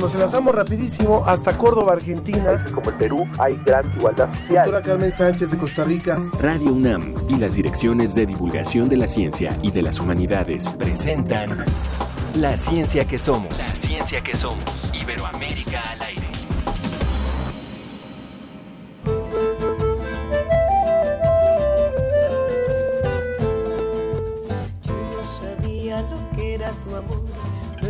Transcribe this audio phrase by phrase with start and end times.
[0.00, 2.64] nos enlazamos rapidísimo hasta Córdoba, Argentina.
[2.72, 4.64] Como en Perú hay gran igualdad social.
[4.70, 6.18] Doctora Carmen Sánchez de Costa Rica.
[6.40, 11.50] Radio UNAM y las direcciones de divulgación de la ciencia y de las humanidades presentan
[12.34, 13.50] La ciencia que somos.
[13.50, 14.90] La ciencia que somos.
[14.94, 16.28] Iberoamérica al aire.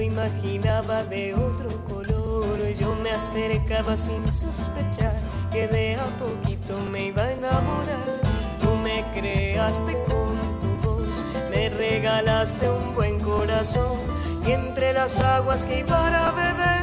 [0.08, 2.58] Imaginaba de otro color.
[2.78, 5.20] Yo me acercaba sin sospechar
[5.52, 8.20] que de a poquito me iba a enamorar.
[8.60, 13.98] Tú me creaste con tu voz, me regalaste un buen corazón.
[14.46, 16.77] Y entre las aguas que iba a beber,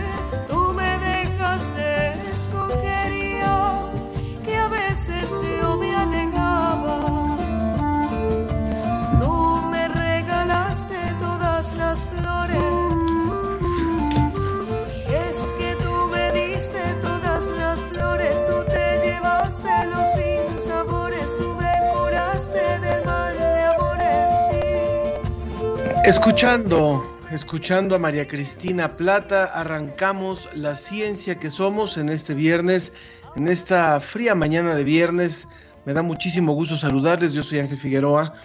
[26.06, 32.94] Escuchando, escuchando a María Cristina Plata, arrancamos la ciencia que somos en este viernes,
[33.36, 35.48] en esta fría mañana de viernes.
[35.84, 38.36] Me da muchísimo gusto saludarles, yo soy Ángel Figueroa.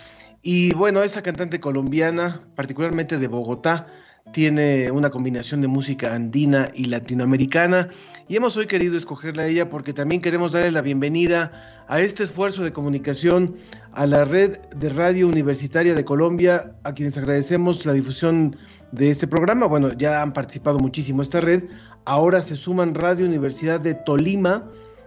[0.40, 3.88] Y bueno, esta cantante colombiana, particularmente de Bogotá,
[4.32, 7.90] tiene una combinación de música andina y latinoamericana
[8.30, 12.22] y hemos hoy querido escogerla a ella porque también queremos darle la bienvenida a este
[12.22, 13.56] esfuerzo de comunicación
[13.90, 18.54] a la red de radio universitaria de Colombia, a quienes agradecemos la difusión
[18.92, 19.66] de este programa.
[19.66, 21.64] Bueno, ya han participado muchísimo esta red.
[22.04, 24.64] Ahora se suman Radio Universidad de Tolima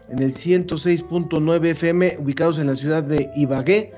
[0.10, 3.94] en el 106.9 FM, ubicados en la ciudad de Ibagué,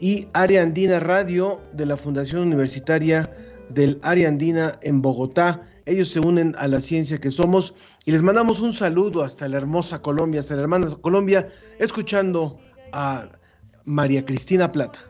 [0.00, 3.30] y Área Andina Radio de la Fundación Universitaria
[3.68, 5.60] del Área Andina en Bogotá.
[5.86, 9.56] Ellos se unen a la ciencia que somos y les mandamos un saludo hasta la
[9.56, 12.58] hermosa Colombia, hasta la hermana Colombia, escuchando
[12.92, 13.28] a
[13.84, 15.00] María Cristina Plata.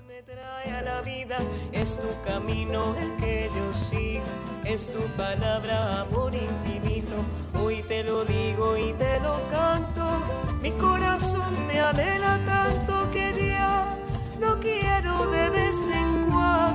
[1.72, 4.22] Es tu camino el que yo sigo,
[4.65, 7.16] es tu palabra amor infinito.
[7.60, 10.22] Hoy te lo digo y te lo canto,
[10.62, 13.99] mi corazón te anhela tanto que ya
[14.41, 16.72] no quiero de vez en cuando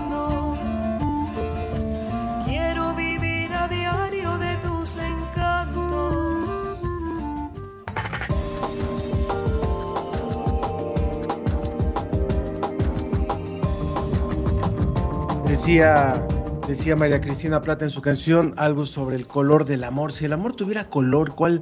[15.67, 20.13] Decía, María Cristina Plata en su canción algo sobre el color del amor.
[20.13, 21.59] Si el amor tuviera color, ¿cuál,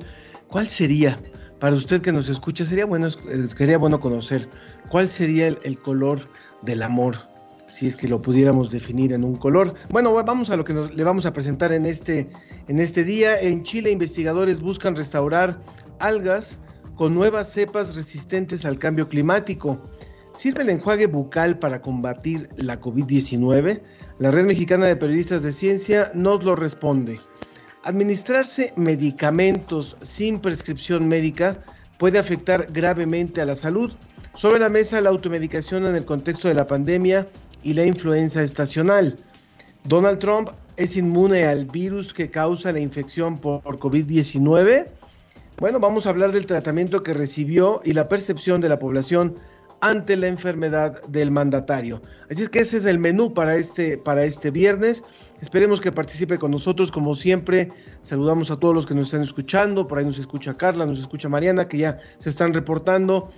[0.47, 1.17] cuál sería?
[1.59, 4.47] Para usted que nos escucha, sería bueno, sería bueno conocer
[4.89, 6.19] cuál sería el color
[6.61, 7.17] del amor
[7.73, 9.73] si es que lo pudiéramos definir en un color.
[9.89, 12.29] Bueno, vamos a lo que le vamos a presentar en este,
[12.67, 13.39] en este día.
[13.41, 15.57] En Chile, investigadores buscan restaurar
[15.97, 16.59] algas
[16.95, 19.81] con nuevas cepas resistentes al cambio climático.
[20.35, 23.81] ¿Sirve el enjuague bucal para combatir la COVID-19?
[24.17, 27.19] La Red Mexicana de Periodistas de Ciencia nos lo responde.
[27.83, 31.61] Administrarse medicamentos sin prescripción médica
[31.97, 33.91] puede afectar gravemente a la salud.
[34.37, 37.27] Sobre la mesa la automedicación en el contexto de la pandemia
[37.61, 39.17] y la influenza estacional.
[39.83, 44.87] Donald Trump es inmune al virus que causa la infección por, COVID-19.
[45.57, 49.35] Bueno, vamos a hablar del tratamiento que recibió y la percepción de la población
[49.81, 52.01] ante la enfermedad del mandatario.
[52.29, 55.03] Así es que ese es el menú para este, para este viernes.
[55.41, 57.69] Esperemos que participe con nosotros, como siempre.
[58.01, 59.87] Saludamos a todos los que nos están escuchando.
[59.87, 63.29] Por ahí nos escucha Carla, nos escucha Mariana, que ya se están reportando.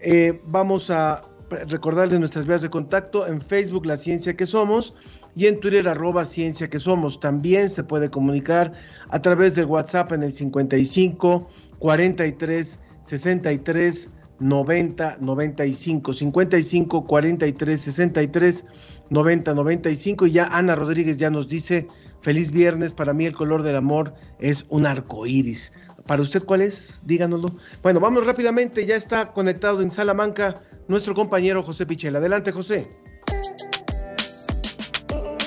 [0.00, 1.22] Eh, vamos a
[1.68, 4.94] recordarles nuestras vías de contacto en Facebook La Ciencia que Somos
[5.36, 7.20] y en Twitter arroba Ciencia que Somos.
[7.20, 8.72] También se puede comunicar
[9.08, 14.10] a través del WhatsApp en el 55 43 63
[14.40, 18.64] 90 95 55 43 63
[19.10, 21.88] 90 95 y ya Ana Rodríguez ya nos dice
[22.20, 25.72] feliz viernes para mí el color del amor es un arco iris
[26.06, 27.52] para usted cuál es díganoslo
[27.82, 32.16] bueno vamos rápidamente ya está conectado en Salamanca nuestro compañero José Pichel.
[32.16, 32.88] Adelante, José.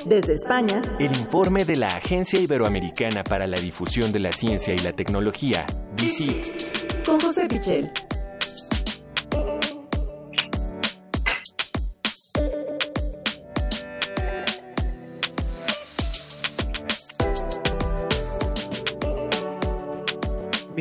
[0.06, 4.78] Desde España, el informe de la Agencia Iberoamericana para la Difusión de la Ciencia y
[4.78, 5.66] la Tecnología,
[5.98, 7.06] DICIT.
[7.06, 7.92] Con José Pichel.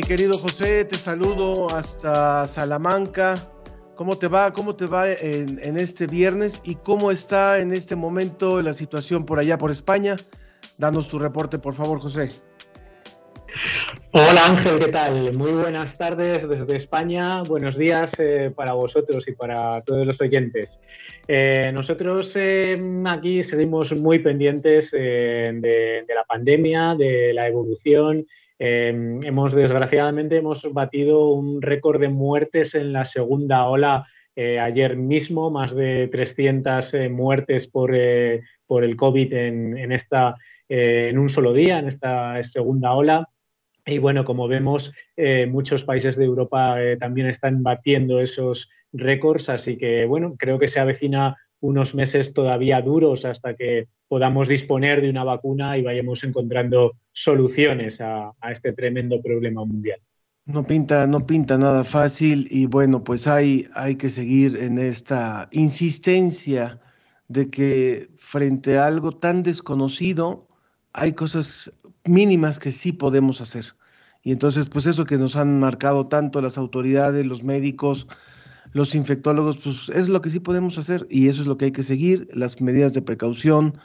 [0.06, 3.50] Querido José, te saludo hasta Salamanca.
[3.97, 4.53] ¿Cómo te va?
[4.53, 6.61] ¿Cómo te va en, este viernes?
[6.64, 10.14] ¿Y cómo está en este momento la situación por allá, por España?
[10.79, 12.29] Danos tu reporte, por favor, José.
[14.12, 15.32] Hola Ángel, ¿qué tal?
[15.32, 20.79] Muy buenas tardes desde España, buenos días eh, para vosotros y para todos los oyentes.
[21.26, 22.76] Eh, nosotros eh,
[23.06, 28.26] aquí seguimos muy pendientes de, la pandemia, de la evolución.
[28.58, 34.06] Hemos, desgraciadamente, hemos batido un récord de muertes en la segunda ola
[34.37, 37.91] ayer mismo, más de 300 muertes por,
[38.67, 40.37] por, el COVID en, en esta,
[40.69, 43.29] en un solo día, en esta segunda ola.
[43.88, 49.49] Y bueno, como vemos, eh, muchos países de Europa eh, también están batiendo esos récords,
[49.49, 55.03] así que bueno, creo que se avecina unos meses todavía duros hasta que podamos disponer
[55.03, 60.00] de una vacuna y vayamos encontrando soluciones a, este tremendo problema mundial.
[60.44, 65.49] No pinta, no pinta nada fácil y bueno, pues hay, hay que seguir en esta
[65.50, 66.81] insistencia
[67.26, 70.47] de que frente a algo tan desconocido
[70.93, 71.73] hay cosas
[72.05, 73.75] mínimas que sí podemos hacer.
[74.23, 78.06] Y entonces, pues eso que nos han marcado tanto las autoridades, los médicos,
[78.72, 81.72] los infectólogos, pues es lo que sí podemos hacer y eso es lo que hay
[81.72, 83.78] que seguir, las medidas de precaución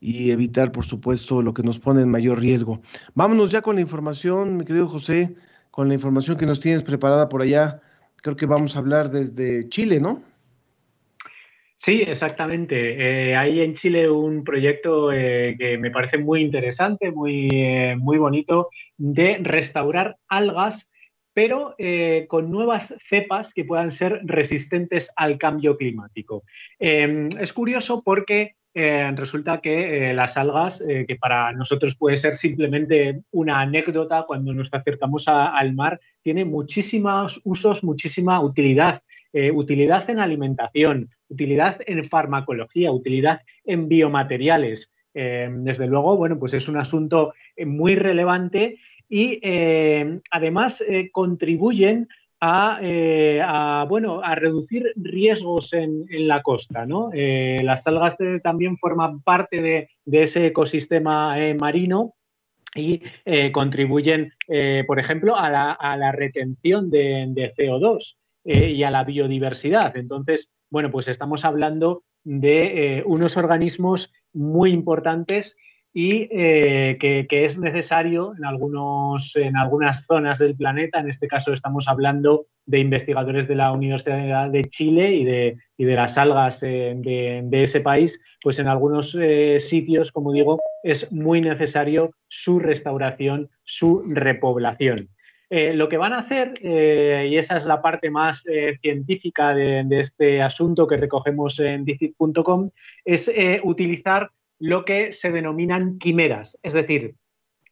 [0.00, 2.80] y evitar, por supuesto, lo que nos pone en mayor riesgo.
[3.14, 5.34] Vámonos ya con la información, mi querido José,
[5.70, 7.80] con la información que nos tienes preparada por allá.
[8.22, 10.22] Creo que vamos a hablar desde Chile, ¿no?
[11.78, 13.30] Sí, exactamente.
[13.30, 18.18] Eh, hay en Chile un proyecto eh, que me parece muy interesante, muy, eh, muy
[18.18, 20.88] bonito, de restaurar algas,
[21.38, 21.76] pero
[22.26, 26.42] con nuevas cepas que puedan ser resistentes al cambio climático.
[26.80, 33.60] Em, es curioso porque resulta que las algas, que para nosotros puede ser simplemente una
[33.60, 39.02] anécdota cuando nos acercamos al mar, tiene muchísimos usos, muchísima utilidad.
[39.54, 44.90] utilidad en alimentación, utilidad en farmacología, utilidad en biomateriales.
[45.20, 48.78] Eh, desde luego, bueno, pues es un asunto eh, muy relevante
[49.08, 50.82] y eh, además
[51.12, 52.08] contribuyen
[52.40, 56.86] a, bueno, a reducir riesgos en, la costa.
[56.86, 57.10] ¿no?
[57.12, 59.88] las algas también forman parte de,
[60.22, 62.14] ese ecosistema marino
[62.76, 63.02] y
[63.50, 64.32] contribuyen,
[64.86, 68.14] por ejemplo, a la, retención de, de CO2
[68.44, 69.96] y a la biodiversidad.
[69.96, 75.56] Entonces, bueno, pues estamos hablando de eh, unos organismos muy importantes
[75.92, 81.00] y eh, que, es necesario en, algunos, en algunas zonas del planeta.
[81.00, 85.94] En este caso estamos hablando de investigadores de la Universidad de Chile y de, de
[85.94, 89.16] las algas eh, de, de, ese país, pues en algunos
[89.60, 95.08] sitios, como digo, es muy necesario su restauración, su repoblación.
[95.50, 99.54] Eh, lo que van a hacer, eh, y esa es la parte más eh, científica
[99.54, 102.70] de, este asunto que recogemos en dicit.com,
[103.04, 103.30] es
[103.62, 107.14] utilizar lo que se denominan quimeras, es decir,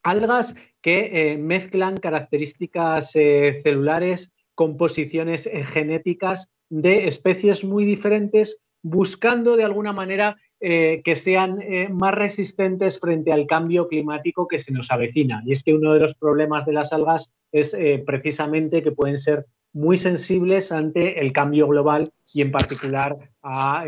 [0.03, 10.37] algas que mezclan características celulares, composiciones genéticas de especies muy diferentes, buscando de alguna manera
[10.59, 15.43] eh, que sean eh, más resistentes frente al cambio climático que se nos avecina.
[15.44, 19.19] Y es que uno de los problemas de las algas es eh, precisamente que pueden
[19.19, 19.44] ser
[19.76, 23.84] muy sensibles ante el cambio global y en particular a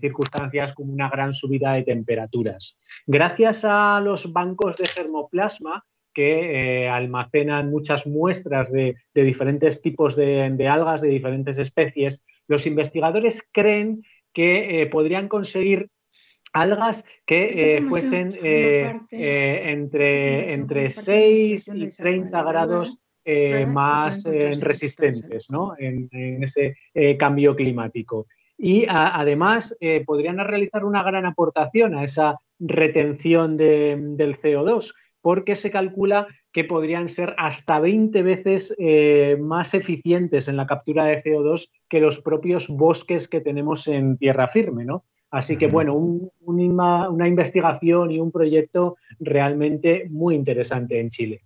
[0.00, 2.78] circunstancias como una gran subida de temperaturas.
[3.06, 5.84] Gracias a los bancos de germoplasma,
[6.14, 13.42] que almacenan muchas muestras de, diferentes tipos de, de, algas, de diferentes especies, los investigadores
[13.52, 15.90] creen que podrían conseguir
[16.54, 22.98] algas que eh, fuesen eh, eh, entre, entre 6 y 30 grados
[23.68, 25.74] más resistentes ¿no?
[25.78, 26.08] en,
[26.42, 26.76] ese
[27.18, 28.26] cambio climático.
[28.56, 29.76] Y además
[30.06, 37.08] podrían realizar una gran aportación a esa retención del CO2, porque se calcula que podrían
[37.08, 38.76] ser hasta 20 veces
[39.40, 44.48] más eficientes en la captura de CO2 que los propios bosques que tenemos en tierra
[44.48, 45.04] firme, ¿no?
[45.34, 45.96] Así que, bueno,
[46.42, 51.40] una, investigación y un proyecto realmente muy interesante en Chile.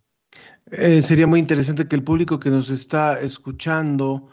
[0.70, 4.28] Eh, sería muy interesante que el público que nos está escuchando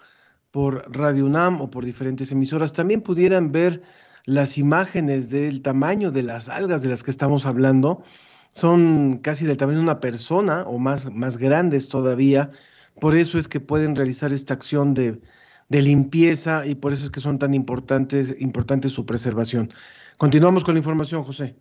[0.51, 3.83] por Radio UNAM o por diferentes emisoras también pudieran ver
[4.25, 8.03] las imágenes del tamaño de las algas de las que estamos hablando.
[8.51, 12.51] Son casi del tamaño de una persona o más, más grandes todavía.
[12.99, 15.21] Por eso es que pueden realizar esta acción de,
[15.69, 19.71] de limpieza y por eso es que son tan importantes, importantes su preservación.
[20.17, 21.55] Continuamos con la información, José.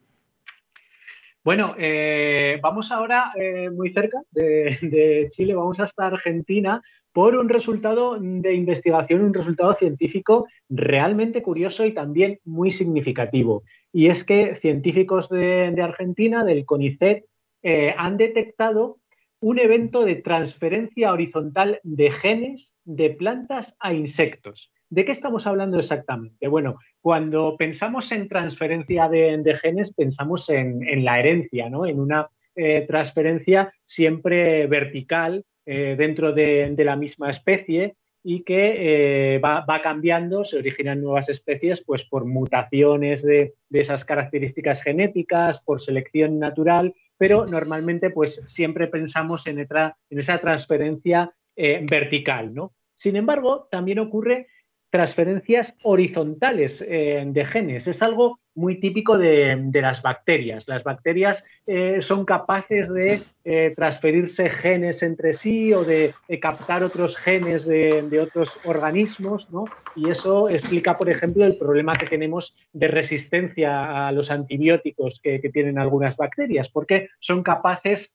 [1.45, 6.81] Bueno, eh, vamos ahora eh, muy cerca de, Chile, vamos hasta Argentina
[7.13, 13.63] por un resultado de investigación, un resultado científico realmente curioso y también muy significativo.
[13.93, 17.27] Y es que científicos de, Argentina, del CONICET,
[17.63, 18.97] eh, han detectado
[19.39, 24.73] un evento de transferencia horizontal de genes de plantas a insectos.
[24.91, 26.47] ¿De qué estamos hablando exactamente?
[26.49, 31.87] Bueno, cuando pensamos en transferencia de, genes, pensamos en, la herencia, ¿no?
[31.87, 39.39] En una eh, transferencia siempre vertical eh, dentro de, la misma especie y que eh,
[39.39, 46.39] va, cambiando, se originan nuevas especies pues por mutaciones de, esas características genéticas, por selección
[46.39, 52.73] natural, pero normalmente pues siempre pensamos en, en esa transferencia vertical, ¿no?
[52.97, 54.49] Sin embargo, también ocurre
[54.95, 57.89] transferencias horizontales eh, de genes.
[57.89, 60.69] Es algo muy típico de, las bacterias.
[60.69, 67.17] Las bacterias eh, son capaces de eh, transferirse genes entre sí o de, captar otros
[67.17, 69.65] genes de, otros organismos, ¿no?
[69.97, 75.41] Y eso explica, por ejemplo, el problema que tenemos de resistencia a los antibióticos que,
[75.41, 78.15] que tienen algunas bacterias, porque son capaces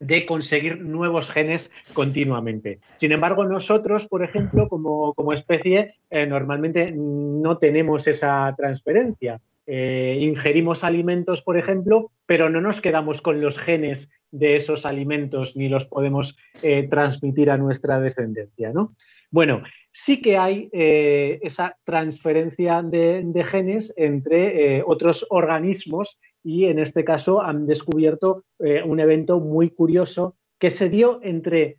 [0.00, 2.80] de conseguir nuevos genes continuamente.
[2.96, 9.40] Sin embargo, nosotros, por ejemplo, como, especie, eh, normalmente no tenemos esa transferencia.
[9.66, 15.56] Eh, ingerimos alimentos, por ejemplo, pero no nos quedamos con los genes de esos alimentos
[15.56, 18.72] ni los podemos eh, transmitir a nuestra descendencia.
[18.72, 18.94] ¿no?
[19.30, 19.62] Bueno,
[19.92, 27.66] sí que hay esa transferencia de genes entre otros organismos y en este caso han
[27.66, 31.78] descubierto eh, un evento muy curioso que se dio entre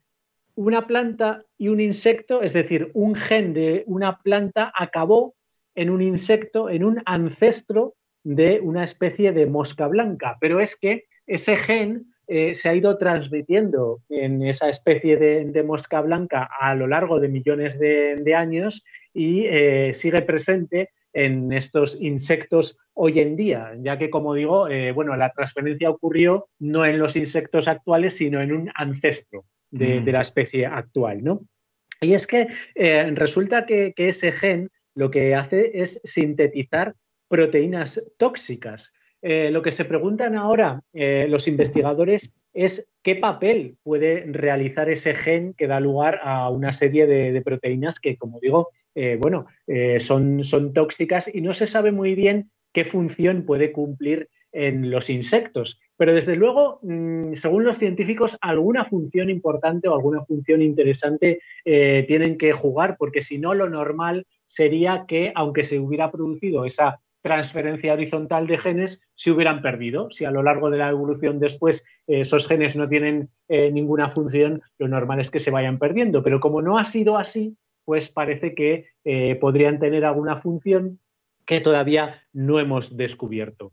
[0.56, 5.36] una planta y un insecto, es decir, un gen de una planta acabó
[5.76, 11.06] en un insecto, en un ancestro de una especie de mosca blanca, pero es que
[11.26, 16.86] ese gen eh, se ha ido transmitiendo en esa especie de, mosca blanca a lo
[16.86, 23.74] largo de millones de, años y eh, sigue presente en estos insectos hoy en día,
[23.80, 28.42] ya que, como digo, eh, bueno, la transferencia ocurrió no en los insectos actuales, sino
[28.42, 30.10] en un ancestro de, mm.
[30.10, 31.42] la especie actual, ¿no?
[32.02, 36.96] Y es que eh, resulta que, ese gen lo que hace es sintetizar
[37.28, 38.92] proteínas tóxicas.
[39.22, 45.54] Eh, lo que se preguntan ahora los investigadores es qué papel puede realizar ese gen
[45.54, 50.44] que da lugar a una serie de, proteínas que, como digo, eh, bueno, eh, son,
[50.44, 55.80] son tóxicas y no se sabe muy bien qué función puede cumplir en los insectos.
[55.98, 62.06] Pero desde luego, mm, según los científicos, alguna función importante o alguna función interesante eh,
[62.08, 67.00] tienen que jugar, porque si no, lo normal sería que, aunque se hubiera producido esa
[67.22, 70.10] transferencia horizontal de genes se hubieran perdido.
[70.12, 74.10] Si a lo largo de la evolución después eh, esos genes no tienen eh, ninguna
[74.12, 76.24] función, lo normal es que se vayan perdiendo.
[76.24, 81.00] Pero como no ha sido así, pues parece que eh, podrían tener alguna función
[81.46, 83.72] que todavía no hemos descubierto.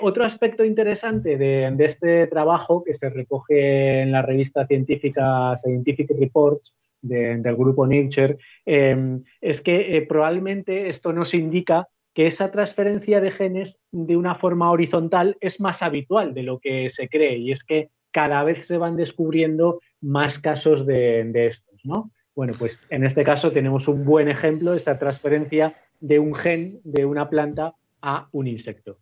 [0.00, 6.74] otro aspecto interesante de, este trabajo que se recoge en la revista científica Scientific Reports
[7.02, 14.16] del grupo Nature es que probablemente esto nos indica que esa transferencia de genes de
[14.16, 18.42] una forma horizontal es más habitual de lo que se cree y es que cada
[18.44, 22.10] vez se van descubriendo más casos de, estos, ¿no?
[22.34, 26.80] Bueno, pues en este caso tenemos un buen ejemplo de esta transferencia de un gen
[26.84, 28.98] de una planta a un insecto.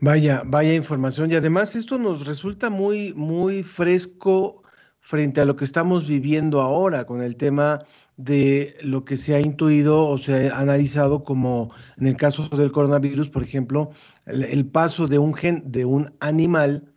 [0.00, 4.62] Vaya, vaya información y además esto nos resulta muy, muy fresco
[5.00, 7.80] frente a lo que estamos viviendo ahora con el tema
[8.18, 12.72] de lo que se ha intuido o se ha analizado como en el caso del
[12.72, 13.92] coronavirus, por ejemplo,
[14.26, 16.92] el, paso de un gen de un animal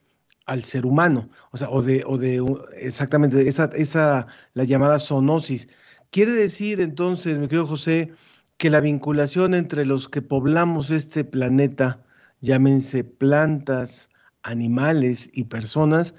[0.47, 2.43] al ser humano, o sea, o de, o de
[2.75, 5.69] exactamente esa, esa, la llamada zoonosis.
[6.09, 8.11] Quiere decir entonces, mi querido José,
[8.57, 12.03] que la vinculación entre los que poblamos este planeta,
[12.41, 14.09] llámense plantas,
[14.41, 16.15] animales y personas,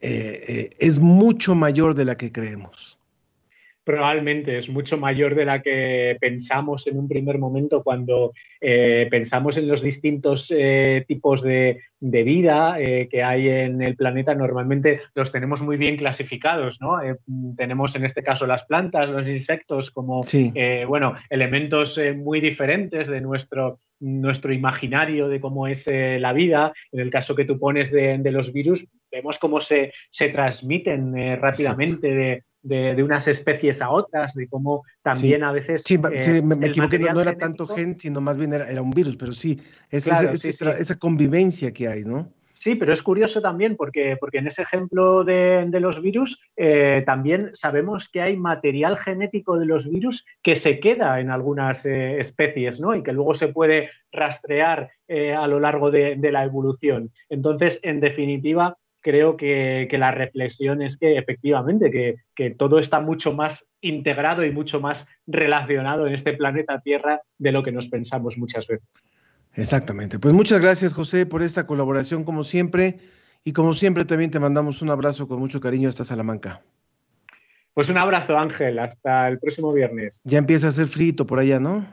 [0.00, 2.95] eh, eh, es mucho mayor de la que creemos
[3.86, 9.56] probablemente es mucho mayor de la que pensamos en un primer momento cuando eh, pensamos
[9.56, 14.34] en los distintos eh, tipos de, vida eh, que hay en el planeta.
[14.34, 16.98] Normalmente los tenemos muy bien clasificados, ¿no?
[17.56, 20.22] tenemos en este caso las plantas, los insectos como,
[20.88, 26.72] bueno, elementos muy diferentes de nuestro nuestro imaginario de cómo es la vida.
[26.92, 32.08] En el caso que tú pones de, los virus, vemos cómo se, se transmiten rápidamente
[32.08, 35.82] de, de, unas especies a otras, de cómo también a veces...
[35.86, 39.32] Sí, eh, me, equivoqué, no, era tanto gen, sino más bien era, un virus, pero
[39.32, 42.28] sí, es, esa convivencia que hay, ¿no?
[42.54, 47.50] Sí, pero es curioso también porque, porque en ese ejemplo de, los virus eh, también
[47.52, 52.80] sabemos que hay material genético de los virus que se queda en algunas eh, especies
[52.80, 52.96] ¿no?
[52.96, 57.12] y que luego se puede rastrear a lo largo de, de la evolución.
[57.28, 63.64] Entonces, en definitiva, creo que, la reflexión es que efectivamente que, todo está mucho más
[63.80, 68.66] integrado y mucho más relacionado en este planeta Tierra de lo que nos pensamos muchas
[68.66, 68.88] veces.
[69.54, 70.18] Exactamente.
[70.18, 72.98] Pues muchas gracias, José, por esta colaboración, como siempre.
[73.44, 76.62] Y como siempre, también te mandamos un abrazo con mucho cariño hasta Salamanca.
[77.74, 78.80] Pues un abrazo, Ángel.
[78.80, 80.20] Hasta el próximo viernes.
[80.24, 81.86] Ya empieza a ser frito por allá, ¿no?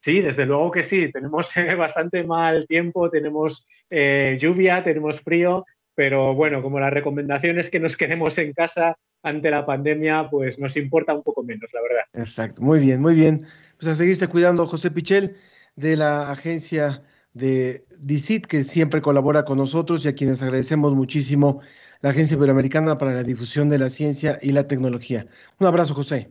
[0.00, 1.10] Sí, desde luego que sí.
[1.10, 5.66] Tenemos eh, bastante mal tiempo, tenemos eh, lluvia, tenemos frío,
[6.00, 10.58] pero bueno, como la recomendación es que nos quedemos en casa ante la pandemia, pues
[10.58, 12.04] nos importa un poco menos, la verdad.
[12.14, 13.46] Exacto, muy bien, muy bien.
[13.78, 15.36] Pues a seguirse cuidando, José Pichel,
[15.76, 17.02] de la agencia
[17.34, 21.60] de DICIT, que siempre colabora con nosotros y a quienes agradecemos muchísimo
[22.00, 25.26] la Agencia Iberoamericana para la Difusión de la Ciencia y la Tecnología.
[25.58, 26.30] Un abrazo, José.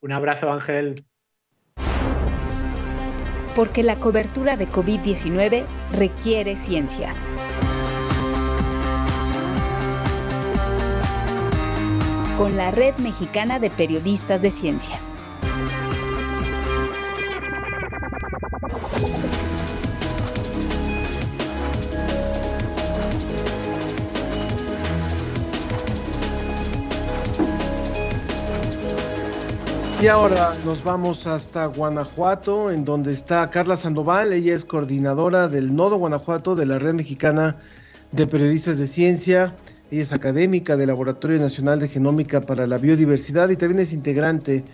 [0.00, 1.04] Un abrazo, Ángel.
[3.54, 5.64] Porque la cobertura de COVID-19
[5.96, 7.14] requiere ciencia.
[12.40, 14.98] Con la Red Mexicana de Periodistas de Ciencia.
[30.00, 34.32] Y ahora nos vamos hasta Guanajuato, en donde está Carla Sandoval.
[34.32, 37.58] Ella es coordinadora del Nodo Guanajuato de la Red Mexicana
[38.12, 39.54] de Periodistas de Ciencia.
[39.90, 44.64] Ella es académica del Laboratorio Nacional de Genómica para la Biodiversidad y también es integrante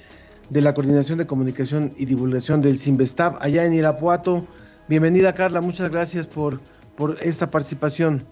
[0.50, 4.46] de la Coordinación de Comunicación y Divulgación del CIMBESTAB allá en Irapuato.
[4.88, 6.60] Bienvenida Carla, muchas gracias por,
[6.96, 8.26] por esta participación.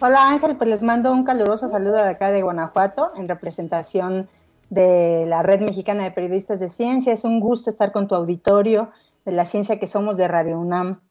[0.00, 4.30] Hola Ángel, pues les mando un caluroso saludo de acá de Guanajuato en representación
[4.70, 7.12] de la Red Mexicana de Periodistas de Ciencia.
[7.12, 8.92] Es un gusto estar con tu auditorio
[9.26, 11.02] de la ciencia que somos de Radio UNAM.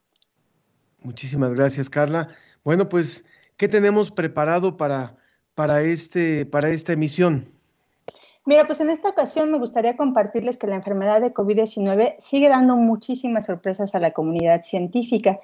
[1.04, 2.30] Muchísimas gracias Carla.
[2.64, 3.24] Bueno, pues
[3.58, 5.16] ¿Qué tenemos preparado para,
[5.56, 7.52] para, este, para esta emisión?
[8.46, 12.76] Mira, pues en esta ocasión me gustaría compartirles que la enfermedad de COVID-19 sigue dando
[12.76, 15.40] muchísimas sorpresas a la comunidad científica.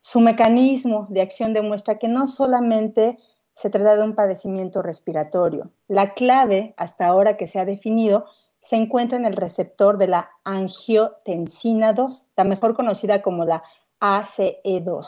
[0.00, 3.16] Su mecanismo de acción demuestra que no solamente
[3.54, 5.70] se trata de un padecimiento respiratorio.
[5.86, 8.26] La clave, hasta ahora que se ha definido,
[8.58, 13.62] se encuentra en el receptor de la angiotensina 2, la mejor conocida como la
[14.00, 15.06] ACE2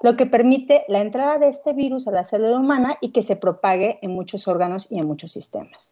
[0.00, 3.36] lo que permite la entrada de este virus a la célula humana y que se
[3.36, 5.90] propague en muchos órganos y en muchos sistemas.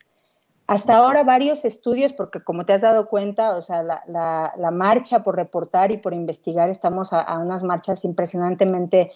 [0.69, 5.37] Hasta ahora varios estudios, porque como te has dado cuenta, o sea, la, marcha por
[5.37, 9.13] reportar y por investigar, estamos a, unas marchas impresionantemente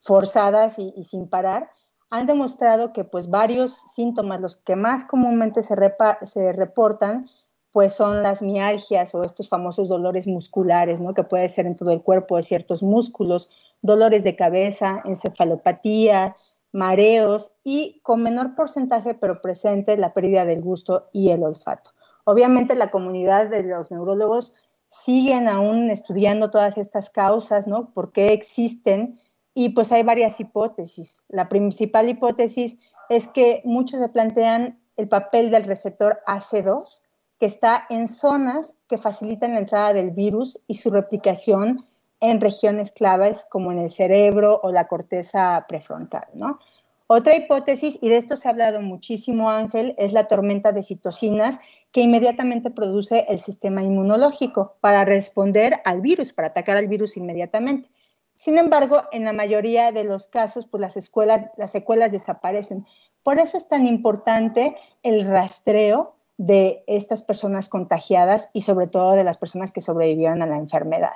[0.00, 1.70] forzadas y, sin parar,
[2.10, 5.74] han demostrado que pues varios síntomas, los que más comúnmente se,
[6.22, 7.28] se reportan,
[7.72, 11.12] pues son las mialgias o estos famosos dolores musculares, ¿no?
[11.12, 13.50] Que puede ser en todo el cuerpo de ciertos músculos,
[13.84, 16.36] dolores de cabeza, encefalopatía,
[16.72, 21.90] mareos y con menor porcentaje pero presente la pérdida del gusto y el olfato.
[22.24, 24.54] Obviamente la comunidad de los neurólogos
[24.88, 27.92] siguen aún estudiando todas estas causas, ¿no?
[27.92, 29.20] ¿Por qué existen?
[29.52, 31.24] Y pues hay varias hipótesis.
[31.28, 32.78] La principal hipótesis
[33.10, 37.02] es que muchos se plantean el papel del receptor AC2,
[37.38, 41.84] que está en zonas que facilitan la entrada del virus y su replicación
[42.30, 46.58] en regiones claves como en el cerebro o la corteza prefrontal, ¿no?
[47.06, 51.58] Otra hipótesis, y de esto se ha hablado muchísimo, Ángel, es la tormenta de citocinas
[51.92, 57.90] que inmediatamente produce el sistema inmunológico para responder al virus, para atacar al virus inmediatamente.
[58.36, 62.86] Sin embargo, en la mayoría de los casos, pues las, escuelas, las secuelas desaparecen.
[63.22, 69.24] Por eso es tan importante el rastreo de estas personas contagiadas y sobre todo de
[69.24, 71.12] las personas que sobrevivieron a la enfermedad.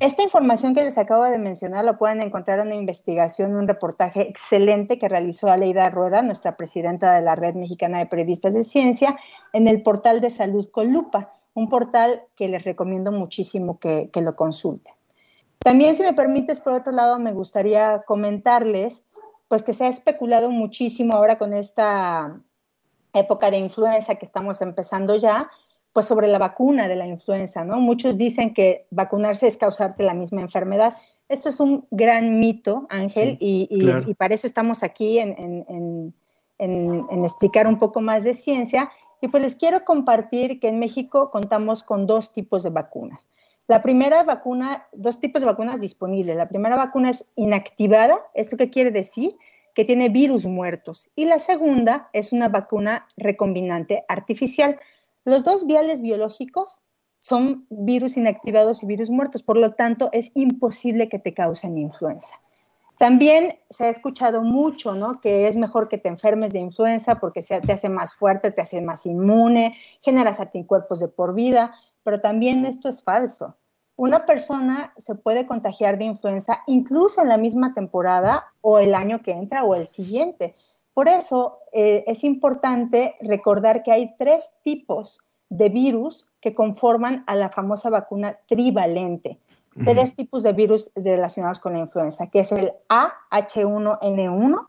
[0.00, 4.28] Esta información que les acabo de mencionar lo pueden encontrar en una investigación, un reportaje
[4.28, 9.16] excelente que realizó Aleida Rueda, nuestra presidenta de la Red Mexicana de Periodistas de Ciencia,
[9.52, 14.20] en el portal de Salud con Lupa, un portal que les recomiendo muchísimo que, que
[14.20, 14.92] lo consulten.
[15.60, 19.06] También, si me permites, por otro lado, me gustaría comentarles,
[19.48, 22.40] pues que se ha especulado muchísimo ahora con esta
[23.12, 25.50] época de influenza que estamos empezando ya,
[25.92, 27.78] pues sobre la vacuna de la influenza, ¿no?
[27.80, 30.96] Muchos dicen que vacunarse es causarte la misma enfermedad.
[31.28, 36.14] Esto es un gran mito, Ángel, y, para eso estamos aquí en,
[36.58, 38.90] explicar un poco más de ciencia.
[39.20, 43.28] Y pues les quiero compartir que en México contamos con dos tipos de vacunas.
[43.68, 46.36] La primera vacuna, dos tipos de vacunas disponibles.
[46.36, 49.36] La primera vacuna es inactivada, ¿esto qué quiere decir?
[49.74, 51.08] Que tiene virus muertos.
[51.14, 54.78] Y la segunda es una vacuna recombinante artificial.
[55.24, 56.80] Los dos viales biológicos
[57.18, 62.34] son virus inactivados y virus muertos, por lo tanto es imposible que te causen influenza.
[62.98, 65.20] También se ha escuchado mucho, ¿no?
[65.20, 68.80] Que es mejor que te enfermes de influenza porque te hace más fuerte, te hace
[68.80, 73.56] más inmune, generas anticuerpos de por vida, pero también esto es falso.
[73.96, 79.22] Una persona se puede contagiar de influenza incluso en la misma temporada o el año
[79.22, 80.56] que entra o el siguiente.
[80.94, 87.34] Por eso eh, es importante recordar que hay tres tipos de virus que conforman a
[87.34, 89.38] la famosa vacuna trivalente
[89.84, 94.66] tres tipos de virus relacionados con la influenza, que es el AH1N1,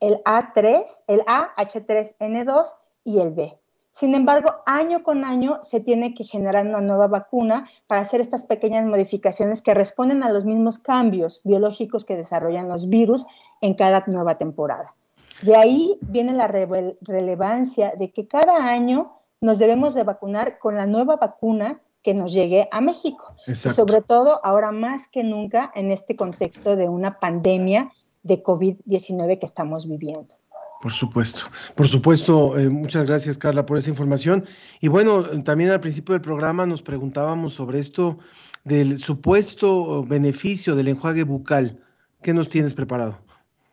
[0.00, 2.66] el A3, el AH3N2
[3.04, 3.58] y el B.
[3.92, 8.44] Sin embargo, año con año se tiene que generar una nueva vacuna para hacer estas
[8.44, 13.26] pequeñas modificaciones que responden a los mismos cambios biológicos que desarrollan los virus
[13.62, 14.94] en cada nueva temporada.
[15.42, 20.86] De ahí viene la relevancia de que cada año nos debemos de vacunar con la
[20.86, 23.34] nueva vacuna que nos llegue a México.
[23.46, 29.38] Y sobre todo ahora más que nunca en este contexto de una pandemia de COVID-19
[29.38, 30.34] que estamos viviendo.
[30.80, 31.40] Por supuesto,
[31.74, 32.58] por supuesto.
[32.58, 34.44] Eh, muchas gracias, Carla, por esa información.
[34.80, 38.18] Y bueno, también al principio del programa nos preguntábamos sobre esto
[38.64, 41.80] del supuesto beneficio del enjuague bucal.
[42.22, 43.25] ¿Qué nos tienes preparado?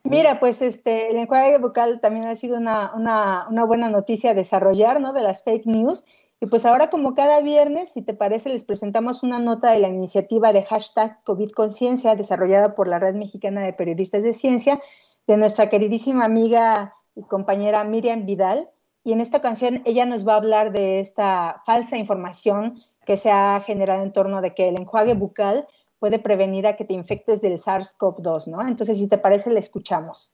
[0.04, 5.14] Mira, pues este, el enjuague bucal también ha sido una, una, buena noticia desarrollar, ¿no?
[5.14, 6.04] De las fake news.
[6.42, 9.88] Y pues ahora como cada viernes, si te parece, les presentamos una nota de la
[9.88, 14.82] iniciativa de hashtag COVID Conciencia desarrollada por la Red Mexicana de Periodistas de Ciencia
[15.26, 18.70] de nuestra queridísima amiga y compañera Miriam Vidal.
[19.06, 23.32] Y en esta ocasión ella nos va a hablar de esta falsa información que se
[23.32, 25.66] ha generado en torno de que el enjuague bucal
[26.04, 28.68] puede prevenir a que te infectes del SARS-CoV-2, ¿no?
[28.68, 30.34] Entonces, si te parece, le escuchamos.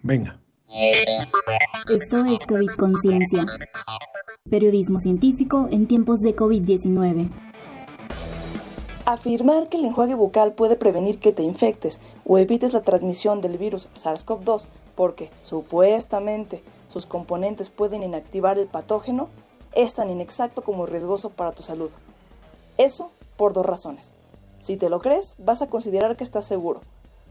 [0.00, 0.40] Venga.
[0.66, 3.44] Esto es COVID Conciencia.
[4.48, 7.28] Periodismo científico en tiempos de COVID-19.
[9.04, 13.58] Afirmar que el enjuague bucal puede prevenir que te infectes o evites la transmisión del
[13.58, 19.28] virus SARS-CoV-2 porque supuestamente sus componentes pueden inactivar el patógeno
[19.74, 21.90] es tan inexacto como riesgoso para tu salud.
[22.78, 24.14] Eso por dos razones.
[24.60, 26.82] Si te lo crees, vas a considerar que estás seguro,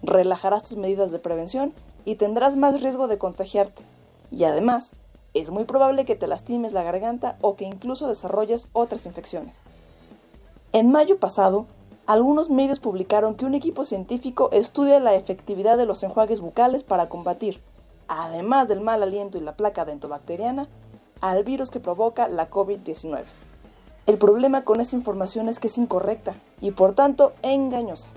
[0.02, 1.74] relajarás tus medidas de prevención
[2.06, 3.84] y tendrás más riesgo de contagiarte.
[4.32, 4.94] Y además,
[5.34, 9.62] es muy probable que te lastimes la garganta o que incluso desarrolles otras infecciones.
[10.72, 11.66] En mayo pasado,
[12.08, 17.10] algunos medios publicaron que un equipo científico estudia la efectividad de los enjuagues bucales para
[17.10, 17.62] combatir,
[18.08, 20.68] además del mal aliento y la placa dentobacteriana,
[21.22, 23.24] al virus que provoca la COVID-19.
[24.10, 28.08] El problema con esa información es que es incorrecta y por tanto engañosa.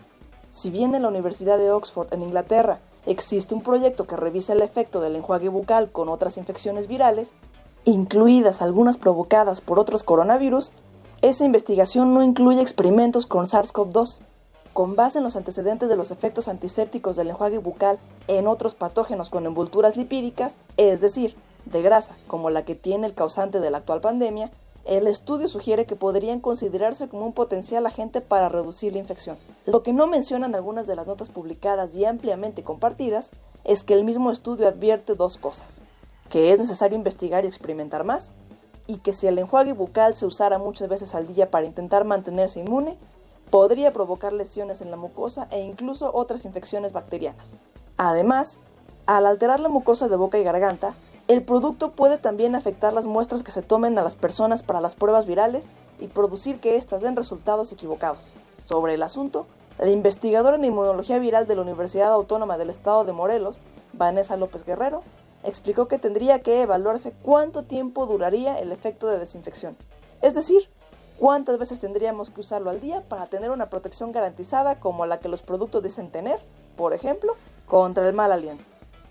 [0.48, 4.62] Si bien en la Universidad de Oxford, en Inglaterra, existe un proyecto que revisa el
[4.62, 7.35] efecto del enjuague bucal con otras infecciones virales,
[7.85, 10.72] incluidas algunas provocadas por otros coronavirus,
[11.20, 14.20] esa investigación no incluye experimentos con SARS-CoV-2.
[14.72, 19.28] Con base en los antecedentes de los efectos antisépticos del enjuague bucal en otros patógenos
[19.28, 23.76] con envolturas lipídicas, es decir, de grasa, como la que tiene el causante de la
[23.76, 24.50] actual pandemia,
[24.84, 29.36] el estudio sugiere que podrían considerarse como un potencial agente para reducir la infección.
[29.66, 33.30] Lo que no mencionan algunas de las notas publicadas y ampliamente compartidas
[33.64, 35.82] es que el mismo estudio advierte dos cosas,
[36.30, 38.32] que es necesario investigar y experimentar más,
[38.88, 42.58] y que si el enjuague bucal se usara muchas veces al día para intentar mantenerse
[42.58, 42.96] inmune,
[43.50, 47.54] podría provocar lesiones en la mucosa e incluso otras infecciones bacterianas.
[47.96, 48.58] Además,
[49.06, 50.94] al alterar la mucosa de boca y garganta,
[51.32, 54.96] el producto puede también afectar las muestras que se tomen a las personas para las
[54.96, 55.64] pruebas virales
[55.98, 58.34] y producir que éstas den resultados equivocados.
[58.58, 59.46] Sobre el asunto,
[59.78, 63.60] la investigadora en inmunología viral de la Universidad Autónoma del Estado de Morelos,
[63.94, 65.02] Vanessa López Guerrero,
[65.42, 69.74] explicó que tendría que evaluarse cuánto tiempo duraría el efecto de desinfección.
[70.20, 70.68] Es decir,
[71.18, 75.30] cuántas veces tendríamos que usarlo al día para tener una protección garantizada como la que
[75.30, 76.40] los productos dicen tener,
[76.76, 77.32] por ejemplo,
[77.66, 78.64] contra el mal aliento.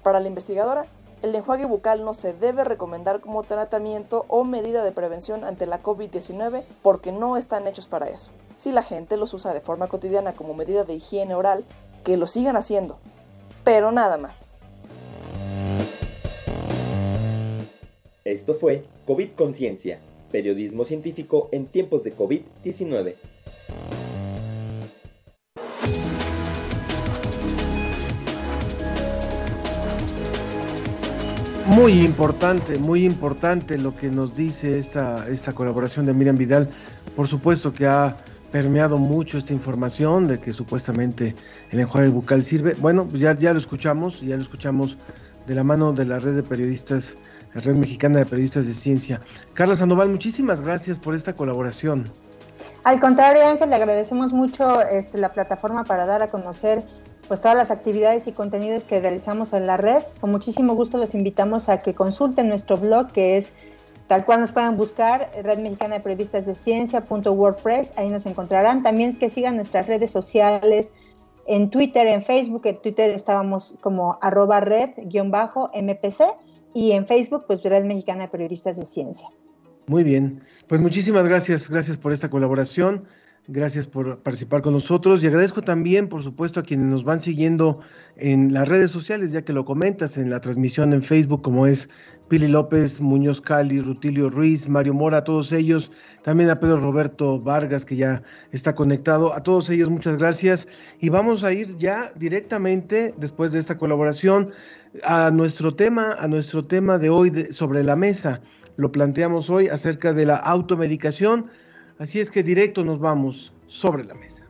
[0.03, 0.85] Para la investigadora,
[1.21, 5.83] el enjuague bucal no se debe recomendar como tratamiento o medida de prevención ante la
[5.83, 8.31] COVID-19 porque no están hechos para eso.
[8.57, 11.63] Si la gente los usa de forma cotidiana como medida de higiene oral,
[12.03, 12.97] que lo sigan haciendo,
[13.63, 14.45] pero nada más.
[18.23, 19.99] Esto fue COVID Conciencia,
[20.31, 23.15] periodismo científico en tiempos de COVID-19.
[31.71, 36.69] Muy importante, muy importante lo que nos dice esta, esta colaboración de Miriam Vidal.
[37.15, 38.17] Por supuesto que ha
[38.51, 41.33] permeado mucho esta información de que supuestamente
[41.69, 42.75] el enjuague bucal sirve.
[42.77, 44.97] Bueno, ya, ya lo escuchamos, ya lo escuchamos
[45.47, 47.17] de la mano de la red de periodistas,
[47.53, 49.21] la red mexicana de periodistas de ciencia.
[49.53, 52.11] Carla Sandoval, muchísimas gracias por esta colaboración.
[52.83, 56.83] Al contrario, Ángel, le agradecemos mucho este, la plataforma para dar a conocer
[57.27, 60.03] pues todas las actividades y contenidos que realizamos en la red.
[60.19, 63.53] Con muchísimo gusto los invitamos a que consulten nuestro blog que es
[64.07, 68.83] tal cual nos puedan buscar, Red Mexicana de Periodistas de Ciencia.wordpress, ahí nos encontrarán.
[68.83, 70.93] También que sigan nuestras redes sociales,
[71.47, 76.23] en Twitter, en Facebook, en Twitter estábamos como arroba red-mpc
[76.73, 79.27] y en Facebook pues Red Mexicana de Periodistas de Ciencia.
[79.87, 83.05] Muy bien, pues muchísimas gracias, gracias por esta colaboración.
[83.53, 87.81] Gracias por participar con nosotros y agradezco también, por supuesto, a quienes nos van siguiendo
[88.15, 91.89] en las redes sociales, ya que lo comentas en la transmisión en Facebook, como es
[92.29, 95.91] Pili López, Muñoz Cali, Rutilio Ruiz, Mario Mora, todos ellos,
[96.23, 99.33] también a Pedro Roberto Vargas, que ya está conectado.
[99.33, 100.65] A todos ellos, muchas gracias.
[101.01, 104.51] Y vamos a ir ya directamente, después de esta colaboración,
[105.03, 108.39] a nuestro tema, a nuestro tema de hoy sobre la mesa.
[108.77, 111.47] Lo planteamos hoy acerca de la automedicación
[112.01, 114.43] Así es que directo nos vamos sobre la mesa.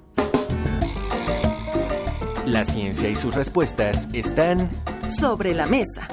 [2.46, 4.70] La ciencia y sus respuestas están
[5.20, 6.08] sobre la mesa.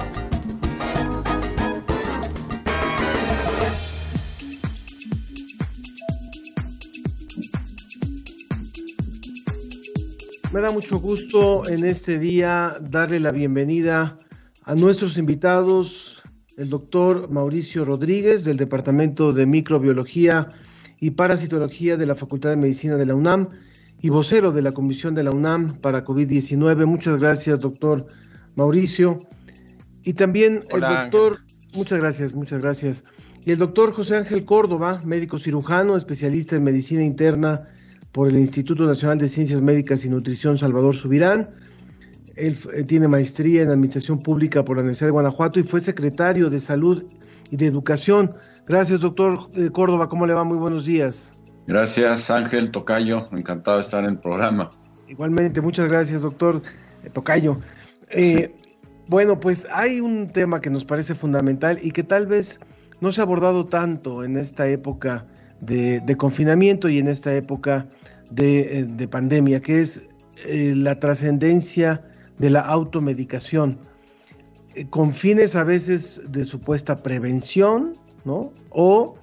[10.51, 14.19] Me da mucho gusto en este día darle la bienvenida
[14.65, 16.21] a nuestros invitados,
[16.57, 20.53] el doctor Mauricio Rodríguez del Departamento de Microbiología
[20.99, 23.49] y Parasitología de la Facultad de Medicina de la UNAM
[24.01, 26.85] y vocero de la Comisión de la UNAM para COVID-19.
[26.85, 28.07] Muchas gracias, doctor
[28.55, 29.27] Mauricio.
[30.03, 31.39] Y también el doctor,
[31.73, 33.03] muchas gracias, muchas gracias.
[33.45, 37.67] Y el doctor José Ángel Córdoba, médico cirujano, especialista en medicina interna
[38.11, 41.49] por el Instituto Nacional de Ciencias Médicas y Nutrición Salvador Subirán.
[42.35, 46.49] Él eh, tiene maestría en Administración Pública por la Universidad de Guanajuato y fue secretario
[46.49, 47.05] de Salud
[47.51, 48.33] y de Educación
[48.69, 50.07] Gracias, doctor eh, Córdoba.
[50.09, 50.43] ¿Cómo le va?
[50.43, 51.33] Muy buenos días.
[51.65, 53.25] Gracias, Ángel Tocayo.
[53.31, 54.69] Encantado de estar en el programa.
[55.07, 56.61] Igualmente, muchas gracias, doctor
[57.03, 57.57] eh, Tocayo.
[58.11, 58.55] Eh,
[59.07, 62.59] bueno, pues hay un tema que nos parece fundamental y que tal vez
[63.01, 65.25] no se ha abordado tanto en esta época
[65.61, 67.87] de, confinamiento y en esta época
[68.29, 70.07] de, de pandemia, que es
[70.45, 72.03] la trascendencia
[72.37, 73.79] de la automedicación,
[74.91, 77.93] con fines a veces de supuesta prevención,
[78.25, 78.51] ¿no?
[78.69, 79.15] O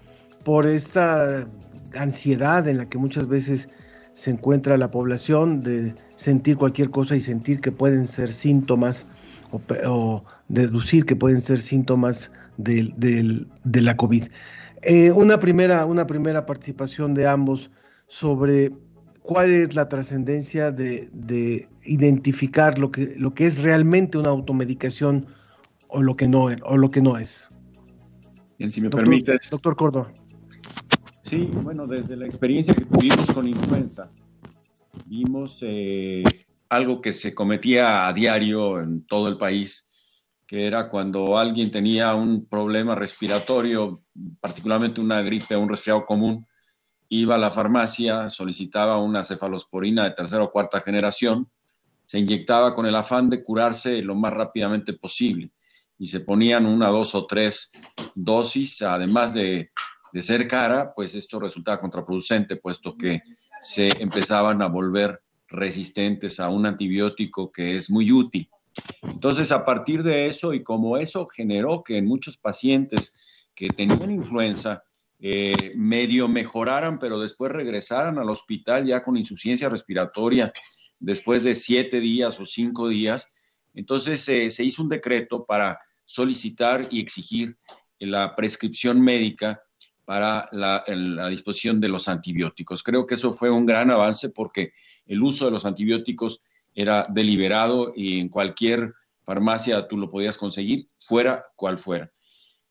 [0.44, 1.46] por esta
[1.94, 3.68] ansiedad en la que muchas veces
[4.14, 9.06] se encuentra la población de sentir cualquier cosa y sentir que pueden ser síntomas
[9.50, 14.24] o, deducir que pueden ser síntomas de, la COVID.
[14.82, 17.70] Eh, una, primera, una primera participación de ambos
[18.06, 18.72] sobre
[19.22, 25.26] cuál es la trascendencia de, identificar lo que, lo que es realmente una automedicación
[25.88, 27.50] o lo que no, o lo que no es.
[28.58, 29.50] Bien, si me permites.
[29.50, 30.12] Doctor Córdoba.
[31.22, 34.08] Sí, bueno, desde la experiencia que tuvimos con influenza,
[35.06, 36.22] vimos eh,
[36.68, 42.14] algo que se cometía a diario en todo el país, que era cuando alguien tenía
[42.14, 44.02] un problema respiratorio,
[44.40, 46.46] particularmente una gripe un resfriado común,
[47.08, 51.48] iba a la farmacia, solicitaba una cefalosporina de tercera o cuarta generación,
[52.04, 55.52] se inyectaba con el afán de curarse lo más rápidamente posible
[55.98, 57.70] y se ponían una, dos o tres
[58.14, 59.70] dosis, además de,
[60.18, 63.20] ser cara, pues esto resultaba contraproducente, puesto que
[63.60, 68.48] se empezaban a volver resistentes a un antibiótico que es muy útil.
[69.02, 74.10] Entonces, a partir de eso, y como eso generó que en muchos pacientes que tenían
[74.10, 74.84] influenza,
[75.18, 80.52] eh, medio mejoraran, pero después regresaran al hospital ya con insuficiencia respiratoria
[80.98, 83.26] después de siete días o cinco días,
[83.76, 87.56] entonces eh, se hizo un decreto para solicitar y exigir
[88.00, 89.62] la prescripción médica
[90.04, 90.84] para la,
[91.28, 92.82] disposición de los antibióticos.
[92.82, 94.72] Creo que eso fue un gran avance porque
[95.06, 96.40] el uso de los antibióticos
[96.74, 102.10] era deliberado y en cualquier farmacia tú lo podías conseguir, fuera cual fuera.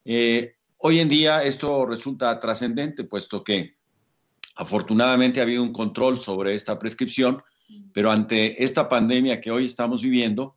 [0.06, 3.76] Eh, hoy en día esto resulta trascendente, puesto que
[4.56, 7.44] afortunadamente ha habido un control sobre esta prescripción,
[7.94, 10.56] pero ante esta pandemia que hoy estamos viviendo,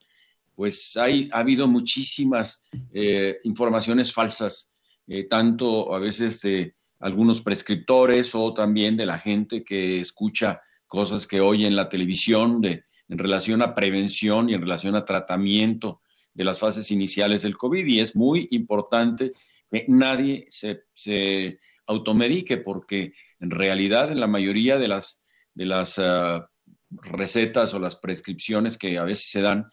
[0.58, 4.72] pues hay, ha habido muchísimas eh, informaciones falsas,
[5.06, 11.28] eh, tanto a veces de algunos prescriptores o también de la gente que escucha cosas
[11.28, 16.00] que oye en la televisión de, en relación a prevención y en relación a tratamiento
[16.34, 17.86] de las fases iniciales del COVID.
[17.86, 19.30] Y es muy importante
[19.70, 25.20] que nadie se, se automedique porque en realidad en la mayoría de las,
[25.54, 26.50] de las ah,
[26.90, 29.68] recetas o las prescripciones que a veces se dan,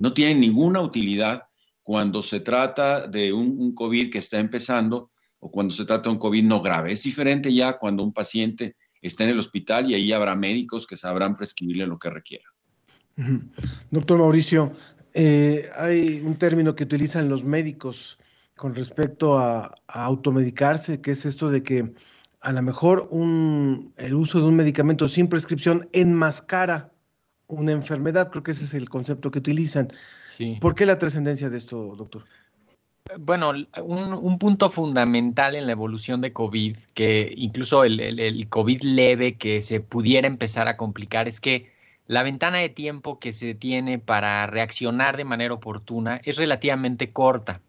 [0.00, 1.44] no tienen ninguna utilidad
[1.82, 6.18] cuando se trata de un, COVID que está empezando o cuando se trata de un
[6.18, 6.92] COVID no grave.
[6.92, 10.96] Es diferente ya cuando un paciente está en el hospital y ahí habrá médicos que
[10.96, 12.44] sabrán prescribirle lo que requiera.
[13.90, 14.72] Doctor Mauricio,
[15.12, 18.18] eh, hay un término que utilizan los médicos
[18.56, 21.92] con respecto a, automedicarse, que es esto de que
[22.40, 26.92] a lo mejor un, el uso de un medicamento sin prescripción enmascara
[27.50, 28.30] una enfermedad.
[28.30, 29.88] Creo que ese es el concepto que utilizan.
[30.60, 32.24] ¿Por qué la trascendencia de esto, doctor?
[33.18, 39.36] Bueno, un, punto fundamental en la evolución de COVID, que incluso el, el, COVID leve
[39.36, 41.72] que se pudiera empezar a complicar, es que
[42.06, 47.60] la ventana de tiempo que se tiene para reaccionar de manera oportuna es relativamente corta.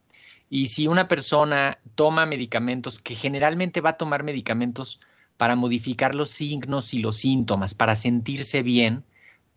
[0.50, 5.00] Y si una persona toma medicamentos, que generalmente va a tomar medicamentos
[5.38, 9.04] para modificar los signos y los síntomas, para sentirse bien,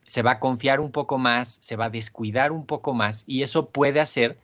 [0.07, 3.43] se va a confiar un poco más, se va a descuidar un poco más y
[3.43, 4.39] eso puede hacer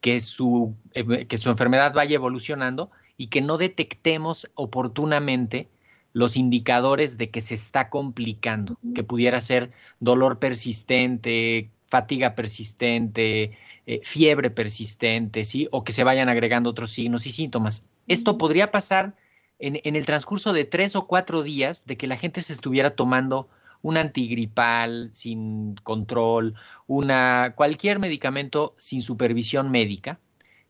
[0.00, 5.68] que su, eh, que su enfermedad vaya evolucionando y que no detectemos oportunamente
[6.12, 14.00] los indicadores de que se está complicando, que pudiera ser dolor persistente, fatiga persistente, eh,
[14.02, 15.68] fiebre persistente, ¿sí?
[15.72, 17.88] O que se vayan agregando otros signos y síntomas.
[18.08, 19.14] Esto podría pasar
[19.58, 22.96] en, en el transcurso de tres o cuatro días de que la gente se estuviera
[22.96, 23.48] tomando
[23.82, 26.54] un antigripal sin control,
[26.86, 30.18] una, cualquier medicamento sin supervisión médica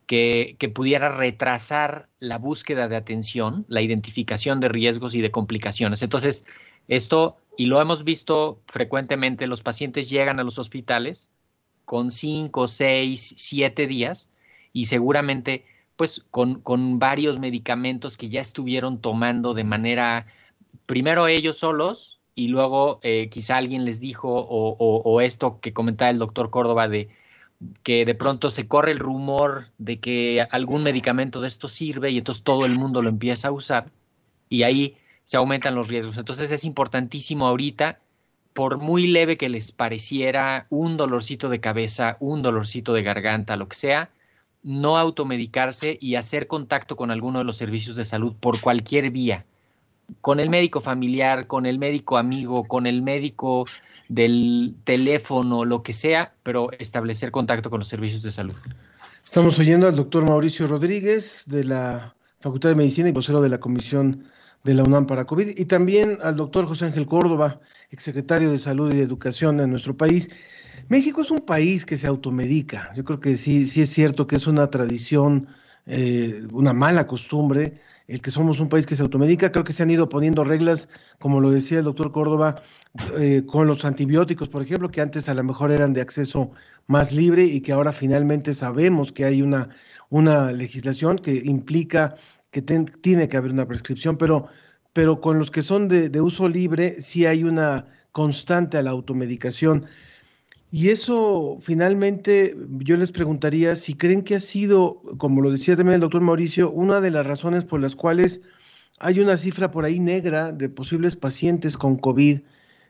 [0.07, 6.03] que, que, pudiera retrasar la búsqueda de atención, la identificación de riesgos y de complicaciones.
[6.03, 6.45] Entonces,
[6.89, 11.29] esto, y lo hemos visto frecuentemente, los pacientes llegan a los hospitales
[11.85, 14.29] con cinco, seis, siete días
[14.73, 15.65] y seguramente
[15.97, 20.27] pues con, con varios medicamentos que ya estuvieron tomando de manera,
[20.85, 26.19] primero ellos solos, y luego eh, quizá alguien les dijo, o, esto que comentaba el
[26.19, 27.09] doctor Córdoba, de
[27.83, 32.19] que de pronto se corre el rumor de que algún medicamento de esto sirve y
[32.19, 33.91] entonces todo el mundo lo empieza a usar
[34.51, 36.19] y ahí se aumentan los riesgos.
[36.19, 38.01] Entonces es importantísimo ahorita,
[38.53, 43.69] por muy leve que les pareciera un dolorcito de cabeza, un dolorcito de garganta, lo
[43.69, 44.11] que sea,
[44.63, 49.47] no automedicarse y hacer contacto con alguno de los servicios de salud por cualquier vía
[50.21, 53.67] con el médico familiar, con el médico amigo, con el médico
[54.09, 58.55] del teléfono, lo que sea, pero establecer contacto con los servicios de salud.
[59.25, 63.59] Estamos oyendo al doctor Mauricio Rodríguez de la Facultad de Medicina y vocero de la
[63.59, 64.25] Comisión
[64.63, 68.93] de la UNAM para COVID, y también al doctor José Ángel Córdoba, exsecretario de Salud
[68.93, 70.29] y de Educación en nuestro país.
[70.89, 72.93] México es un país que se automedica.
[72.95, 75.49] Yo creo que sí, sí es cierto que es una tradición,
[75.87, 79.51] eh, una mala costumbre el que somos un país que se automedica.
[79.51, 80.89] Creo que se han ido poniendo reglas,
[81.19, 82.63] como lo decía el doctor Córdoba,
[83.19, 86.51] eh, con los antibióticos, por ejemplo, que antes a lo mejor eran de acceso
[86.87, 89.69] más libre y que ahora finalmente sabemos que hay una,
[90.09, 92.17] una legislación que implica
[92.51, 94.47] que tiene que haber una prescripción, pero,
[94.93, 99.85] pero con los que son de uso libre sí hay una constante a la automedicación.
[100.71, 105.95] Y eso finalmente yo les preguntaría si creen que ha sido, como lo decía también
[105.95, 108.41] el doctor Mauricio, una de las razones por las cuales
[108.99, 112.41] hay una cifra por ahí negra de posibles pacientes con COVID,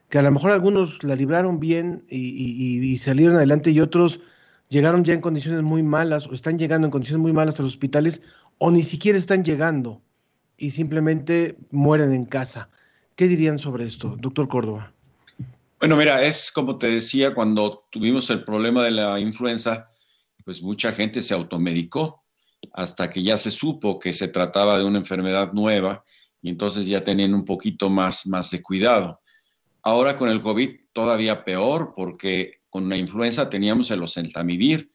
[0.08, 4.20] que a lo mejor algunos la libraron bien y, salieron adelante y otros
[4.68, 7.72] llegaron ya en condiciones muy malas o están llegando en condiciones muy malas a los
[7.72, 8.22] hospitales
[8.58, 10.00] o ni siquiera están llegando
[10.56, 12.70] y simplemente mueren en casa.
[13.16, 14.95] ¿Qué dirían sobre esto, doctor Córdoba?
[15.78, 19.88] Bueno, mira, es como te decía, cuando tuvimos el problema de la influenza,
[20.42, 22.24] pues mucha gente se automedicó
[22.72, 26.02] hasta que ya se supo que se trataba de una enfermedad nueva
[26.40, 29.20] y entonces ya tenían un poquito más, más de cuidado.
[29.82, 34.88] Ahora con el COVID todavía peor porque con la influenza teníamos el oseltamivir,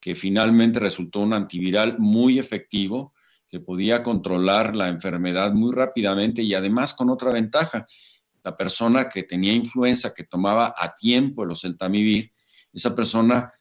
[0.00, 3.12] que finalmente resultó un antiviral muy efectivo
[3.48, 7.84] que podía controlar la enfermedad muy rápidamente y además con otra ventaja,
[8.44, 12.32] la persona que tenía influenza, que tomaba a tiempo el oseltamivir,
[12.72, 13.52] esa persona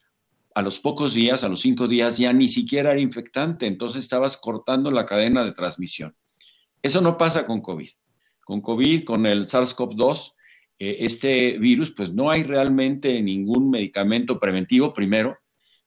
[0.54, 4.38] a los pocos días, a los cinco días, ya ni siquiera era infectante, entonces estabas
[4.38, 6.16] cortando la cadena de transmisión.
[6.82, 7.90] Eso no pasa con COVID.
[8.44, 10.34] Con COVID, con el SARS-CoV-2,
[10.80, 15.38] eh, este virus, pues no hay realmente ningún medicamento preventivo primero.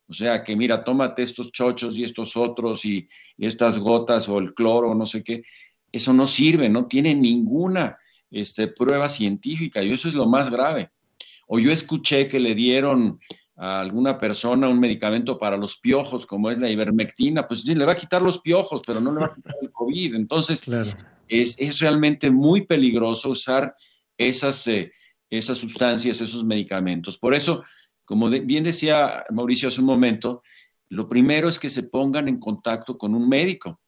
[0.07, 4.39] O sea que, mira, tómate estos chochos y estos otros y, y estas gotas o
[4.39, 5.43] el cloro, no sé qué.
[5.91, 7.99] Eso no sirve, no tiene ninguna
[8.35, 10.91] este, prueba científica y eso es lo más grave.
[11.47, 13.21] O yo escuché que le dieron
[13.57, 17.85] a alguna persona un medicamento para los piojos, como es la ivermectina, pues sí, le
[17.85, 20.15] va a quitar los piojos, pero no le va a quitar el COVID.
[20.17, 20.65] Entonces,
[21.29, 23.77] es, realmente muy peligroso usar
[24.19, 24.91] esas, eh,
[25.31, 27.17] esas sustancias, esos medicamentos.
[27.17, 27.63] Por eso,
[28.05, 30.43] como bien decía Mauricio hace un momento,
[30.89, 33.81] lo primero es que se pongan en contacto con un médico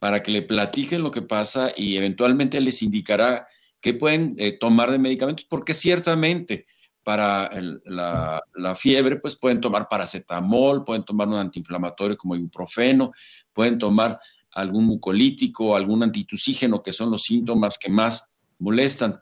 [0.00, 3.46] para que le platiquen lo que pasa y eventualmente les indicará
[3.84, 6.64] que pueden eh, tomar de medicamentos, porque ciertamente
[7.02, 7.50] para
[7.84, 13.12] la, la, fiebre, pues pueden tomar paracetamol, pueden tomar un antiinflamatorio como ibuprofeno,
[13.52, 14.18] pueden tomar
[14.52, 18.24] algún mucolítico, algún antitusígeno, que son los síntomas que más
[18.58, 19.18] molestan.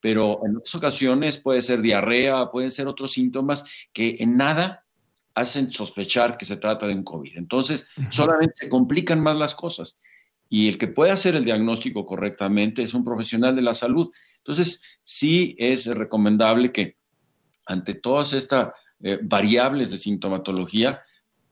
[0.00, 4.86] Pero en otras ocasiones puede ser diarrea, pueden ser otros síntomas que en nada
[5.34, 7.36] hacen sospechar que se trata de un COVID.
[7.36, 9.98] Entonces, solamente se complican más las cosas.
[10.48, 14.10] Y el que puede hacer el diagnóstico correctamente es un profesional de la salud.
[14.38, 16.96] Entonces, sí es recomendable que
[17.66, 18.68] ante todas estas
[19.02, 21.00] eh, variables de sintomatología,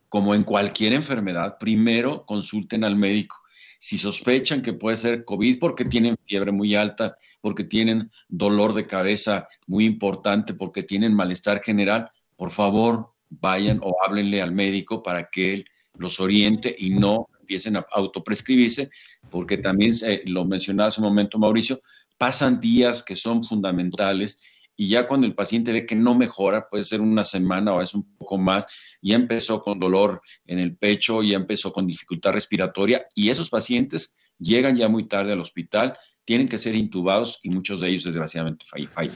[0.09, 3.37] como en cualquier enfermedad, primero consulten al médico.
[3.81, 8.87] Si sospechan que puede ser COVID porque tienen fiebre muy alta, porque tienen dolor de
[8.87, 15.29] cabeza muy importante, porque tienen malestar general, por favor vayan o háblenle al médico para
[15.29, 15.65] que él
[15.99, 18.91] los oriente y no empiecen a autoprescribirse,
[19.31, 19.95] porque también
[20.27, 21.81] lo mencionaba hace un momento Mauricio,
[22.19, 24.41] pasan días que son fundamentales
[24.77, 27.95] y ya cuando el paciente ve que no mejora, puede ser una semana o es
[27.95, 28.67] un poco más,
[29.03, 34.17] ya empezó con dolor en el pecho, ya empezó con dificultad respiratoria y esos pacientes
[34.39, 38.65] llegan ya muy tarde al hospital, tienen que ser intubados y muchos de ellos desgraciadamente
[38.67, 39.15] fallan.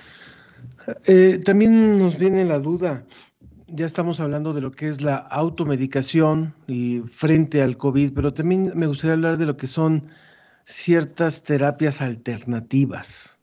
[1.07, 3.05] Eh, también nos viene la duda,
[3.69, 8.73] ya estamos hablando de lo que es la automedicación y frente al COVID, pero también
[8.75, 10.09] me gustaría hablar de lo que son
[10.65, 13.39] ciertas terapias alternativas.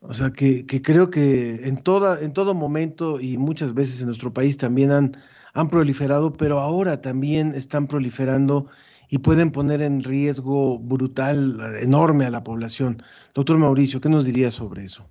[0.00, 4.32] O sea, que, creo que en, toda, en todo momento y muchas veces en nuestro
[4.32, 5.16] país también han,
[5.52, 8.68] han proliferado, pero ahora también están proliferando
[9.08, 13.02] y pueden poner en riesgo brutal, enorme a la población.
[13.34, 15.08] Doctor Mauricio, ¿qué nos diría sobre eso?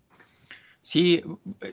[0.85, 1.23] Sí,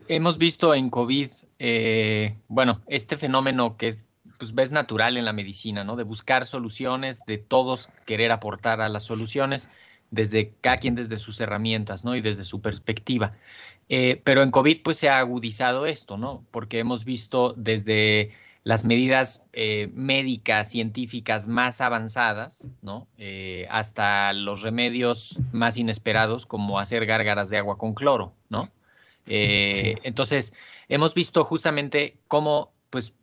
[0.08, 4.08] hemos visto en COVID, eh, bueno, este fenómeno que es,
[4.38, 5.96] pues ves natural en la medicina, ¿no?
[5.96, 9.68] De buscar soluciones, de todos querer aportar a las soluciones
[10.10, 12.16] desde cada quien desde sus herramientas, ¿no?
[12.16, 13.34] Y desde su perspectiva.
[13.90, 16.42] Eh, pero en COVID pues se ha agudizado esto, ¿no?
[16.50, 18.30] Porque hemos visto desde
[18.64, 23.08] las medidas eh, médicas, científicas más avanzadas, ¿no?
[23.18, 28.70] Eh, hasta los remedios más inesperados como hacer gárgaras de agua con cloro, ¿no?
[29.26, 30.54] Entonces,
[30.88, 33.14] hemos visto justamente cómo pues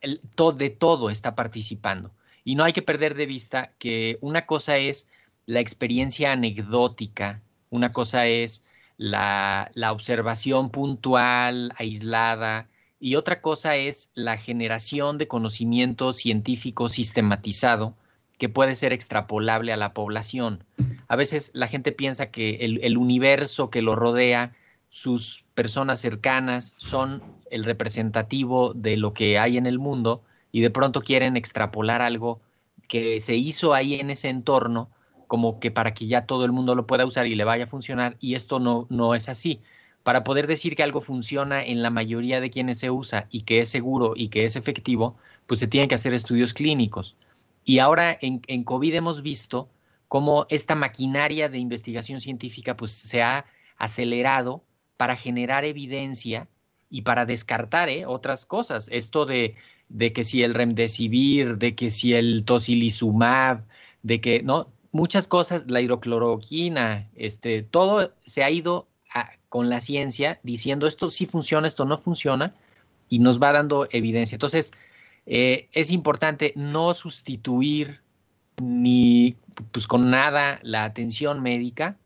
[0.00, 2.10] de todo está participando.
[2.44, 5.08] Y no hay que perder de vista que una cosa es
[5.46, 7.40] la experiencia anecdótica,
[7.70, 8.64] una cosa es
[8.96, 12.68] la, observación puntual, aislada,
[13.00, 17.96] y otra cosa es la generación de conocimiento científico sistematizado
[18.38, 20.64] que puede ser extrapolable a la población.
[21.08, 24.52] A veces la gente piensa que el, universo que lo rodea,
[24.94, 30.20] sus personas cercanas, son el representativo de lo que hay en el mundo
[30.52, 32.42] y de pronto quieren extrapolar algo
[32.88, 34.90] que se hizo ahí en ese entorno
[35.28, 37.68] como que para que ya todo el mundo lo pueda usar y le vaya a
[37.68, 39.62] funcionar, y esto no, no es así.
[40.02, 43.60] Para poder decir que algo funciona en la mayoría de quienes se usa y que
[43.60, 45.16] es seguro y que es efectivo,
[45.46, 47.16] pues se tienen que hacer estudios clínicos.
[47.64, 49.70] Y ahora en, en COVID hemos visto
[50.06, 53.46] cómo esta maquinaria de investigación científica pues se ha
[53.78, 54.62] acelerado
[55.02, 56.46] para generar evidencia
[56.88, 58.06] y para descartar ¿eh?
[58.06, 58.88] otras cosas.
[58.92, 59.56] Esto de,
[59.88, 63.64] de que si el remdesivir, de que si el tocilizumab,
[64.04, 68.86] de que no, muchas cosas, la hidrocloroquina, este, todo se ha ido
[69.48, 72.54] con la ciencia diciendo esto sí funciona, esto no funciona,
[73.08, 74.36] y nos va dando evidencia.
[74.36, 74.70] Entonces,
[75.26, 78.02] eh, es importante no sustituir
[78.62, 79.34] ni
[79.72, 81.96] pues con nada la atención médica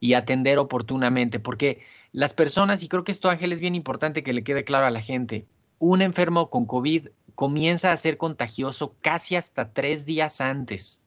[0.00, 1.84] y atender oportunamente, porque
[2.16, 4.90] las personas, y creo que esto Ángel es bien importante que le quede claro a
[4.90, 5.44] la gente,
[5.78, 11.02] un enfermo con COVID comienza a ser contagioso casi hasta tres días antes.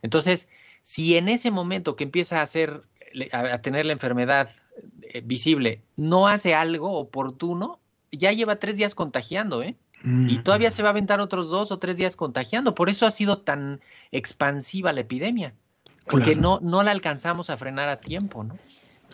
[0.00, 0.48] Entonces,
[0.84, 2.84] si en ese momento que empieza a hacer,
[3.32, 4.50] a, tener la enfermedad
[5.02, 7.80] eh, visible, no hace algo oportuno,
[8.12, 9.74] ya lleva tres días contagiando, ¿eh?
[10.04, 12.76] Y todavía se va a aventar otros dos o tres días contagiando.
[12.76, 13.80] Por eso ha sido tan
[14.12, 15.54] expansiva la epidemia.
[16.06, 18.58] Porque no, no la alcanzamos a frenar a tiempo, ¿no?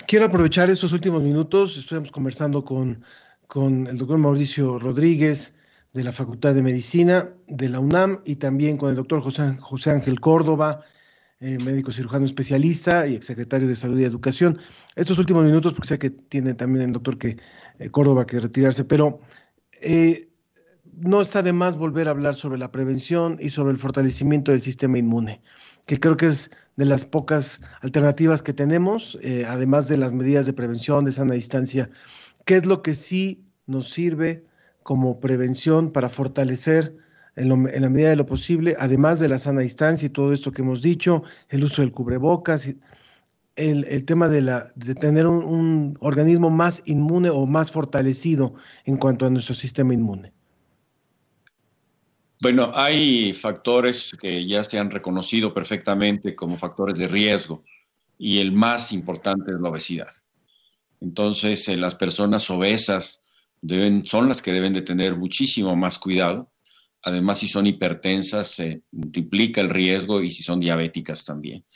[0.07, 1.77] Quiero aprovechar estos últimos minutos.
[1.77, 3.03] Estuvimos conversando con,
[3.47, 5.55] con el doctor Mauricio Rodríguez
[5.93, 9.91] de la Facultad de Medicina de la UNAM y también con el doctor José, José
[9.91, 10.83] Ángel Córdoba,
[11.41, 14.59] eh, médico cirujano especialista y exsecretario de Salud y Educación.
[14.97, 17.37] Estos últimos minutos, porque sé que tiene también el doctor que,
[17.79, 19.21] eh, Córdoba que retirarse, pero
[19.81, 20.29] eh,
[20.93, 24.61] no está de más volver a hablar sobre la prevención y sobre el fortalecimiento del
[24.61, 25.41] sistema inmune,
[25.87, 30.53] que creo que es de las pocas alternativas que tenemos, además de las medidas de
[30.53, 31.91] prevención, de sana distancia,
[32.47, 34.45] ¿qué es lo que sí nos sirve
[34.83, 36.97] como prevención para fortalecer
[37.37, 40.63] en, la medida de lo posible, además de la sana distancia y todo esto que
[40.63, 42.67] hemos dicho, el uso del cubrebocas,
[43.57, 48.55] el, el tema de, la, de tener un organismo más inmune o más fortalecido
[48.85, 50.33] en cuanto a nuestro sistema inmune?
[52.43, 57.65] Bueno, hay factores que ya se han reconocido perfectamente como factores de riesgo
[58.19, 60.09] y el más importante es la obesidad.
[61.03, 63.23] Entonces, eh, las personas obesas
[64.05, 66.51] son las que deben de tener muchísimo más cuidado.
[67.03, 71.67] Además, si son hipertensas, se multiplica el riesgo y si son diabéticas también.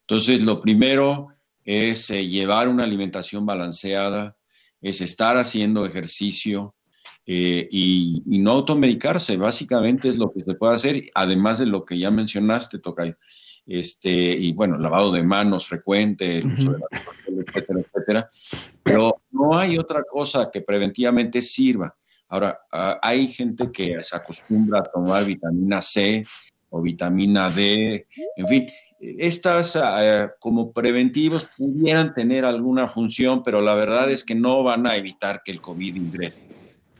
[0.00, 1.28] Entonces, lo primero
[1.64, 4.36] es eh, llevar una alimentación balanceada,
[4.80, 6.74] es estar haciendo ejercicio,
[7.26, 11.84] eh, y, y, no automedicarse, básicamente es lo que se puede hacer, además de lo
[11.84, 13.16] que ya mencionaste, Tocayo.
[13.68, 18.28] Este, y bueno, lavado de manos frecuente, el uso de la etcétera, etcétera.
[18.82, 21.94] Pero no hay otra cosa que preventivamente sirva.
[22.28, 22.58] Ahora,
[23.02, 26.26] hay gente que se acostumbra a tomar vitamina C
[26.70, 28.06] o vitamina D,
[28.36, 28.66] en fin,
[29.00, 34.86] estas uh, como preventivos pudieran tener alguna función, pero la verdad es que no van
[34.86, 36.46] a evitar que el COVID ingrese.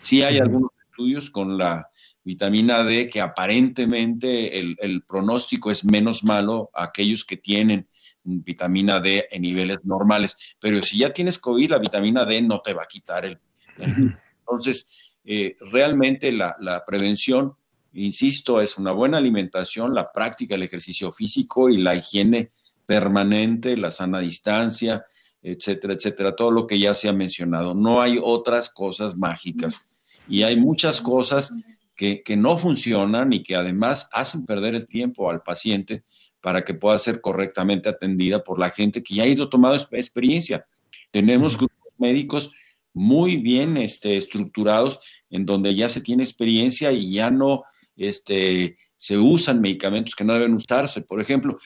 [0.00, 1.88] Sí hay algunos estudios con la
[2.24, 7.88] vitamina D que aparentemente el, el, pronóstico es menos malo a aquellos que tienen
[8.22, 12.74] vitamina D en niveles normales, pero si ya tienes COVID, la vitamina D no te
[12.74, 13.38] va a quitar el...
[13.78, 17.54] el entonces, eh, realmente la, la prevención,
[17.92, 22.50] insisto, es una buena alimentación, la práctica del ejercicio físico y la higiene
[22.86, 25.04] permanente, la sana distancia,
[25.52, 27.74] etcétera, etcétera, todo lo que ya se ha mencionado.
[27.74, 29.80] No hay otras cosas mágicas
[30.28, 31.52] y hay muchas cosas
[31.96, 36.04] que, que, no funcionan y que además hacen perder el tiempo al paciente
[36.40, 40.64] para que pueda ser correctamente atendida por la gente que ya ha ido tomando experiencia.
[41.10, 42.50] Tenemos grupos médicos
[42.94, 47.64] muy bien este, estructurados en donde ya se tiene experiencia y ya no
[47.96, 51.02] este, se usan medicamentos que no deben usarse.
[51.02, 51.58] Por ejemplo,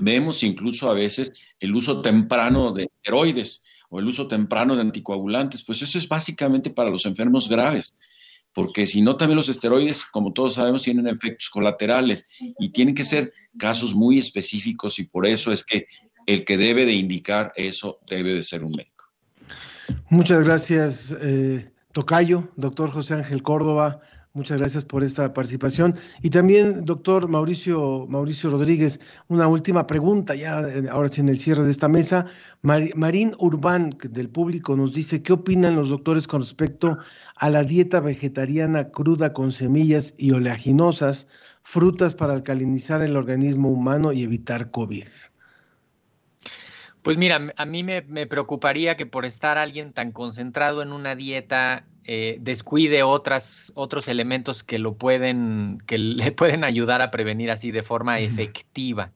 [0.00, 5.64] vemos incluso a veces el uso temprano de esteroides o el uso temprano de anticoagulantes,
[5.64, 7.94] pues eso es básicamente para los enfermos graves,
[8.52, 12.26] porque si no también los esteroides, como todos sabemos, tienen efectos colaterales
[12.58, 15.86] y tienen que ser casos muy específicos y por eso es que
[16.26, 19.06] el que debe de indicar eso debe de ser un médico.
[20.10, 24.00] Muchas gracias, eh, Tocayo, doctor José Ángel Córdoba,
[24.34, 25.96] Muchas gracias por esta participación.
[26.22, 30.58] Y también, doctor Mauricio, Mauricio Rodríguez, una última pregunta, ya
[30.90, 32.26] ahora sí en el cierre de esta mesa.
[32.60, 36.98] Mar, Marín Urbán, del público, nos dice, ¿qué opinan los doctores con respecto
[37.36, 41.26] a la dieta vegetariana cruda con semillas y oleaginosas,
[41.62, 45.06] frutas para alcalinizar el organismo humano y evitar COVID?
[47.08, 51.16] Pues mira, a mí me, me, preocuparía que por estar alguien tan concentrado en una
[51.16, 57.50] dieta eh, descuide otras, otros elementos que lo pueden, que le pueden ayudar a prevenir
[57.50, 59.12] así de forma efectiva,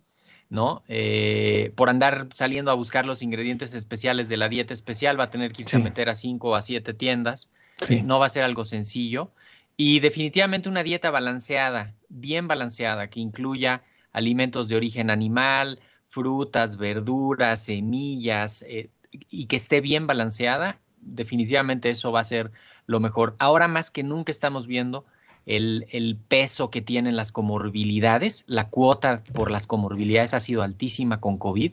[0.49, 0.83] ¿no?
[0.89, 5.31] Eh, por andar saliendo a buscar los ingredientes especiales de la dieta especial, va a
[5.31, 5.83] tener que irse sí.
[5.83, 7.51] a meter a cinco o a siete tiendas.
[7.87, 8.03] Sí.
[8.03, 9.33] No va a ser algo sencillo.
[9.77, 13.83] Y definitivamente una dieta balanceada, bien balanceada, que incluya
[14.13, 15.79] alimentos de origen animal,
[16.13, 18.91] frutas, verduras, semillas, eh,
[19.31, 22.53] y que esté bien balanceada, definitivamente eso va a ser
[22.87, 23.35] lo mejor.
[23.39, 25.07] Ahora más que nunca estamos viendo
[25.47, 28.45] el, el, peso que tienen las comorbilidades.
[28.47, 31.73] La cuota por las comorbilidades ha sido altísima con COVID.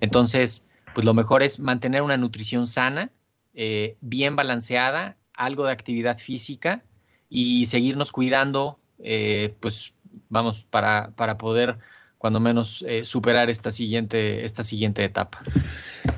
[0.00, 0.64] Entonces,
[0.94, 3.10] pues lo mejor es mantener una nutrición sana,
[3.52, 6.82] eh, bien balanceada, algo de actividad física
[7.28, 9.92] y seguirnos cuidando, eh, pues
[10.30, 11.78] vamos, para, para poder
[12.24, 15.42] cuando menos eh, superar esta siguiente, esta siguiente etapa.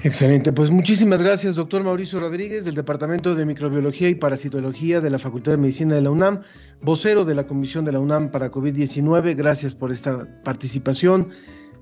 [0.04, 5.18] Excelente, pues muchísimas gracias, doctor Mauricio Rodríguez, del Departamento de Microbiología y Parasitología de la
[5.18, 6.42] Facultad de Medicina de la UNAM,
[6.80, 9.34] vocero de la Comisión de la UNAM para COVID-19.
[9.34, 11.30] Gracias por esta participación.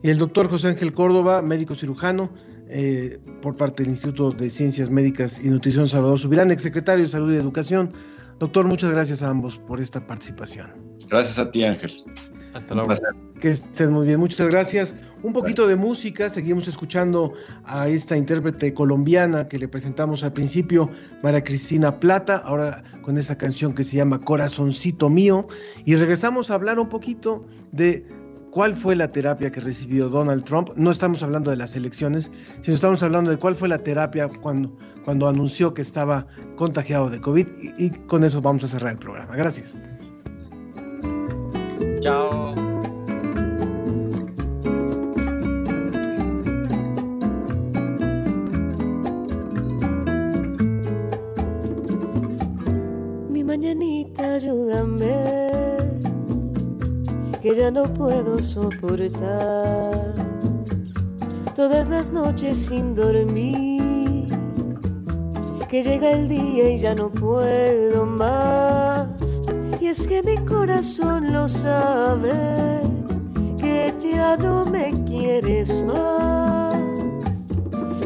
[0.02, 2.32] Y el doctor José Ángel Córdoba, médico cirujano,
[2.70, 7.30] eh, por parte del Instituto de Ciencias Médicas y Nutrición Salvador Subirán, exsecretario de Salud
[7.30, 7.92] y Educación.
[8.38, 10.72] Doctor, muchas gracias a ambos por esta participación.
[11.10, 11.92] Gracias a ti, Ángel.
[12.54, 12.94] Hasta luego.
[13.40, 14.94] Que estés muy bien, muchas gracias.
[15.22, 17.32] Un poquito de música, seguimos escuchando
[17.64, 20.88] a esta intérprete colombiana que le presentamos al principio,
[21.22, 25.48] María Cristina Plata, ahora con esa canción que se llama Corazoncito Mío,
[25.84, 28.06] y regresamos a hablar un poquito de
[28.50, 30.70] cuál fue la terapia que recibió Donald Trump.
[30.76, 32.30] No estamos hablando de las elecciones,
[32.60, 37.20] sino estamos hablando de cuál fue la terapia cuando, cuando anunció que estaba contagiado de
[37.20, 39.34] COVID, y, y con eso vamos a cerrar el programa.
[39.34, 39.76] Gracias.
[42.04, 42.52] Chao.
[53.30, 55.16] Mi mañanita, ayúdame,
[57.40, 60.12] que ya no puedo soportar
[61.56, 64.28] todas las noches sin dormir.
[65.70, 68.93] Que llega el día y ya no puedo más.
[69.96, 72.80] Es que mi corazón lo sabe,
[73.56, 76.80] que ya no me quieres más.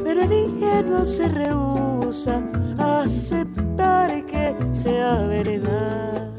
[0.05, 2.43] Pero el ingenuo se rehúsa
[2.77, 6.31] a aceptar que sea verdad.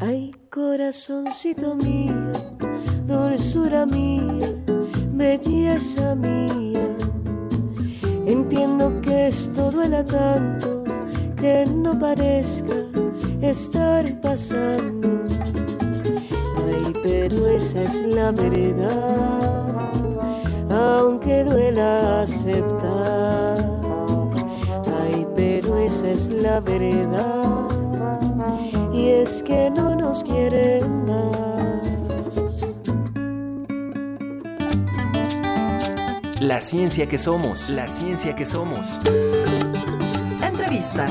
[0.00, 2.32] Ay, corazoncito mío,
[3.06, 4.48] dulzura mía
[5.12, 6.96] belleza mía.
[8.26, 10.82] Entiendo que esto duela tanto,
[11.36, 12.93] que no parezca
[13.50, 15.22] estar pasando.
[16.66, 19.92] Ay, pero esa es la verdad,
[20.70, 23.58] aunque duela aceptar.
[25.02, 27.68] Ay, pero esa es la verdad,
[28.92, 31.24] y es que no nos quieren más.
[36.40, 39.00] La ciencia que somos, la ciencia que somos.
[40.42, 41.06] Entrevista.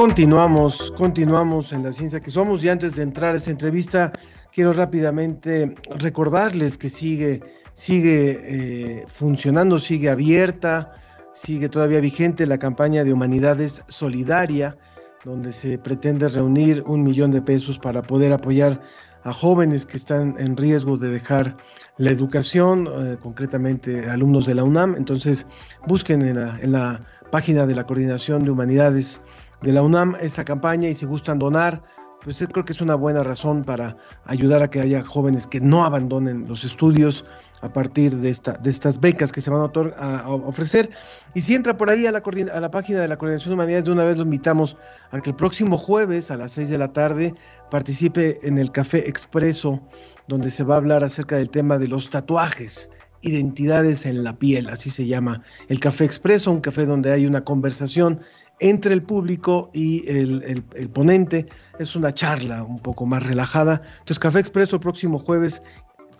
[0.00, 4.10] Continuamos, continuamos en la ciencia que somos y antes de entrar a esta entrevista
[4.50, 7.42] quiero rápidamente recordarles que sigue,
[7.74, 10.94] sigue eh, funcionando, sigue abierta,
[11.34, 14.78] sigue todavía vigente la campaña de Humanidades Solidaria,
[15.22, 18.80] donde se pretende reunir un millón de pesos para poder apoyar
[19.22, 21.58] a jóvenes que están en riesgo de dejar
[21.98, 24.94] la educación, eh, concretamente alumnos de la UNAM.
[24.96, 25.46] Entonces,
[25.86, 29.20] busquen en la, en la página de la Coordinación de Humanidades
[29.62, 31.82] de la UNAM esta campaña y si gustan donar,
[32.22, 35.84] pues creo que es una buena razón para ayudar a que haya jóvenes que no
[35.84, 37.24] abandonen los estudios
[37.62, 40.90] a partir de, esta, de estas becas que se van a, ofrecer.
[41.34, 42.22] Y si entra por ahí a la,
[42.54, 44.76] a la página de la Coordinación de Humanidades, de una vez lo invitamos
[45.10, 47.34] a que el próximo jueves a las 6 de la tarde
[47.70, 49.80] participe en el Café Expreso,
[50.26, 52.90] donde se va a hablar acerca del tema de los tatuajes
[53.22, 57.44] identidades en la piel, así se llama el Café Expreso, un café donde hay una
[57.44, 58.20] conversación
[58.60, 61.46] entre el público y el, ponente.
[61.78, 63.82] Es una charla un poco más relajada.
[63.92, 65.62] Entonces, Café Expreso el próximo jueves,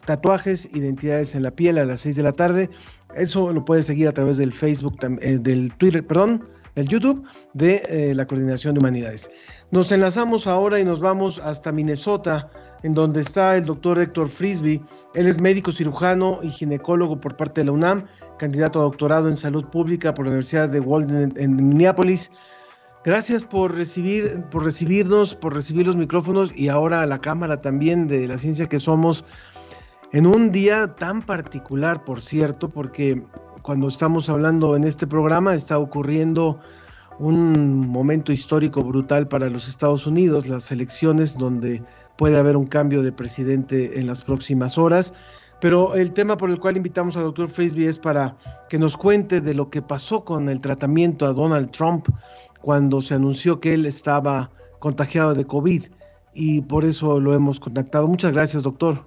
[0.07, 2.70] tatuajes, identidades en la piel a las 6 de la tarde.
[3.14, 7.24] Eso lo puedes seguir a través del Facebook, eh, del Twitter, perdón, del YouTube
[7.55, 9.30] de eh, la Coordinación de Humanidades.
[9.70, 12.51] Nos enlazamos ahora y nos vamos hasta Minnesota,
[12.82, 14.80] en donde está el doctor Héctor Frisby.
[15.14, 18.07] Él es médico cirujano y ginecólogo por parte de la UNAM
[18.41, 22.32] candidato a doctorado en salud pública por la Universidad de Walden en, Minneapolis.
[23.05, 28.09] Gracias por recibir, por recibirnos, por recibir los micrófonos y ahora a la cámara también
[28.09, 29.26] de la ciencia que somos
[30.12, 33.22] en un día tan particular, por cierto, porque
[33.61, 36.61] cuando estamos hablando en este programa está ocurriendo
[37.18, 41.82] un momento histórico brutal para los Estados Unidos, las elecciones donde
[42.16, 45.12] puede haber un cambio de presidente en las próximas horas
[45.61, 48.36] pero el tema por el cual invitamos al doctor Frisby es para
[48.68, 52.08] que nos cuente de lo que pasó con el tratamiento a Donald Trump
[52.61, 55.84] cuando se anunció que él estaba contagiado de COVID
[56.34, 58.06] y por eso lo hemos contactado.
[58.06, 59.04] Muchas gracias, doctor.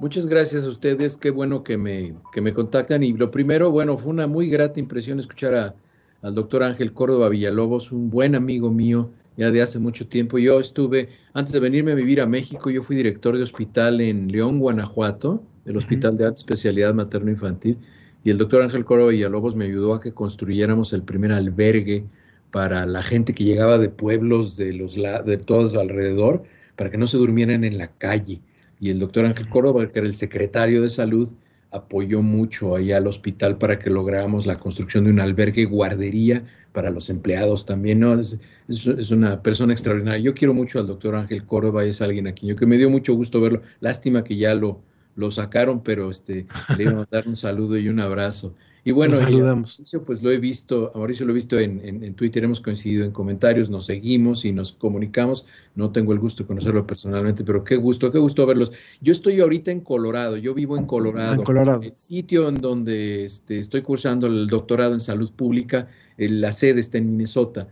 [0.00, 3.02] Muchas gracias a ustedes, qué bueno que me, que me contactan.
[3.02, 5.74] Y lo primero, bueno, fue una muy grata impresión escuchar a,
[6.22, 10.38] al doctor Ángel Córdoba Villalobos, un buen amigo mío ya de hace mucho tiempo.
[10.38, 14.28] Yo estuve, antes de venirme a vivir a México, yo fui director de hospital en
[14.28, 17.78] León, Guanajuato, el Hospital de Alta Especialidad Materno-Infantil,
[18.22, 22.04] y el doctor Ángel Coro Villalobos me ayudó a que construyéramos el primer albergue
[22.50, 26.42] para la gente que llegaba de pueblos de, los, de todos alrededor,
[26.76, 28.40] para que no se durmieran en la calle.
[28.78, 31.32] Y el doctor Ángel Córdoba, que era el secretario de salud,
[31.70, 36.90] apoyó mucho allá al hospital para que lográramos la construcción de un albergue guardería para
[36.90, 38.00] los empleados también.
[38.00, 38.18] ¿no?
[38.18, 38.38] Es,
[38.68, 40.20] es, una persona extraordinaria.
[40.20, 43.14] Yo quiero mucho al doctor Ángel Córdoba, es alguien aquí yo que me dio mucho
[43.14, 43.62] gusto verlo.
[43.80, 44.80] Lástima que ya lo,
[45.20, 46.46] lo sacaron, pero este,
[46.76, 48.54] le iba a mandar un saludo y un abrazo.
[48.82, 52.44] Y bueno, Mauricio, pues lo he visto, a Mauricio lo he visto en, en, Twitter,
[52.44, 55.44] hemos coincidido en comentarios, nos seguimos y nos comunicamos.
[55.74, 58.72] No tengo el gusto de conocerlo personalmente, pero qué gusto, qué gusto verlos.
[59.02, 61.34] Yo estoy ahorita en Colorado, yo vivo en Colorado.
[61.34, 61.82] En Colorado.
[61.82, 66.96] El sitio en donde este, estoy cursando el doctorado en salud pública, la sede está
[66.96, 67.68] en Minnesota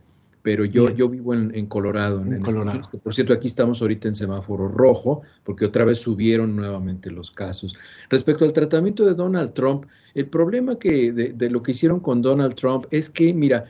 [0.49, 2.81] pero yo, yo vivo en, Colorado, en, Colorado.
[3.03, 7.77] por cierto, aquí estamos ahorita en semáforo rojo, porque otra vez subieron nuevamente los casos.
[8.09, 9.85] Respecto al tratamiento de Donald Trump,
[10.15, 13.67] el problema que de, de lo que hicieron con Donald Trump es que, mira,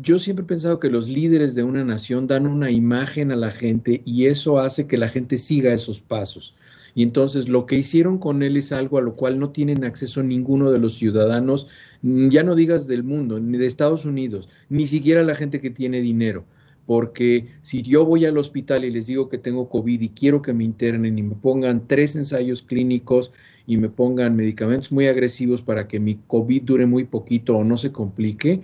[0.00, 3.50] yo siempre he pensado que los líderes de una nación dan una imagen a la
[3.50, 6.54] gente y eso hace que la gente siga esos pasos.
[6.94, 10.22] Y entonces lo que hicieron con él es algo a lo cual no tienen acceso
[10.22, 11.66] ninguno de los ciudadanos,
[12.02, 15.70] mm, ya no digas del mundo, ni de Estados Unidos, ni siquiera la gente que
[15.70, 16.44] tiene dinero.
[16.84, 20.52] Porque si yo voy al hospital y les digo que tengo COVID y quiero que
[20.52, 23.32] me internen y me pongan tres ensayos clínicos
[23.66, 27.76] y me pongan medicamentos muy agresivos para que mi COVID dure muy poquito o no
[27.76, 28.62] se complique,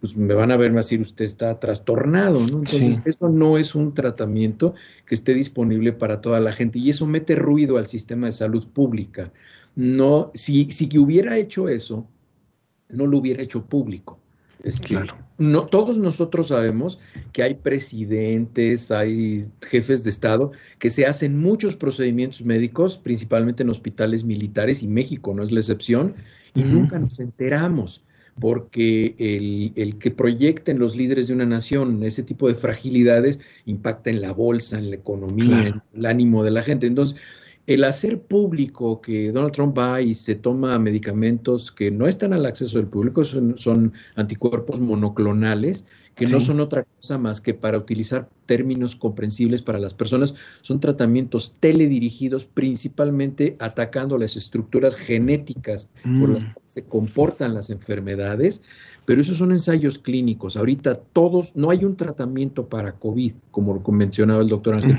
[0.00, 2.58] pues me van a ver más decir usted está trastornado, ¿no?
[2.58, 4.74] Entonces, eso no es un tratamiento
[5.06, 8.66] que esté disponible para toda la gente y eso mete ruido al sistema de salud
[8.68, 9.30] pública.
[9.76, 12.08] No, si, si hubiera hecho eso,
[12.88, 14.18] no lo hubiera hecho público.
[14.62, 15.16] Es claro.
[15.38, 16.98] no, todos nosotros sabemos
[17.32, 23.70] que hay presidentes, hay jefes de Estado que se hacen muchos procedimientos médicos, principalmente en
[23.70, 26.14] hospitales militares, y México no es la excepción,
[26.54, 28.02] y nunca nos enteramos
[28.40, 34.22] porque el, que proyecten los líderes de una nación ese tipo de fragilidades impacta en
[34.22, 36.86] la bolsa, en la economía, en el ánimo de la gente.
[36.86, 37.20] Entonces,
[37.66, 42.46] el hacer público que Donald Trump va y se toma medicamentos que no están al
[42.46, 45.84] acceso del público, son, anticuerpos monoclonales,
[46.20, 50.78] que no son otra cosa más que para utilizar términos comprensibles para las personas, son
[50.78, 56.46] tratamientos teledirigidos principalmente atacando las estructuras genéticas por las mm.
[56.48, 58.60] que se comportan las enfermedades,
[59.06, 60.58] pero esos son ensayos clínicos.
[60.58, 64.98] Ahorita todos, no hay un tratamiento para COVID, como lo mencionaba el doctor Ángel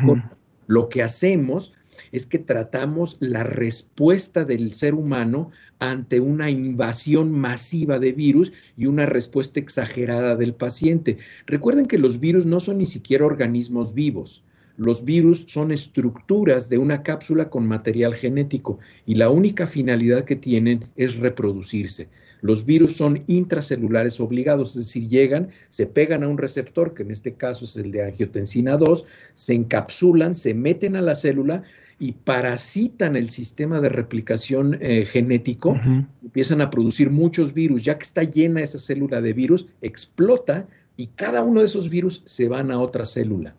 [0.66, 1.72] Lo que hacemos
[2.12, 8.86] es que tratamos la respuesta del ser humano ante una invasión masiva de virus y
[8.86, 11.18] una respuesta exagerada del paciente.
[11.48, 14.44] Recuerden que los virus no son ni siquiera organismos vivos.
[14.78, 20.36] Los virus son estructuras de una cápsula con material genético y la única finalidad que
[20.36, 22.10] tienen es reproducirse.
[22.42, 27.12] Los virus son intracelulares obligados, es decir, llegan, se pegan a un receptor, que en
[27.12, 29.06] este caso es el de angiotensina 2,
[29.36, 31.64] se encapsulan, se meten a la célula,
[32.02, 35.80] y parasitan el sistema de replicación eh, genético,
[36.24, 41.08] empiezan a producir muchos virus, ya que está llena esa célula de virus, explota y
[41.08, 43.56] cada uno de esos virus se van a otra célula.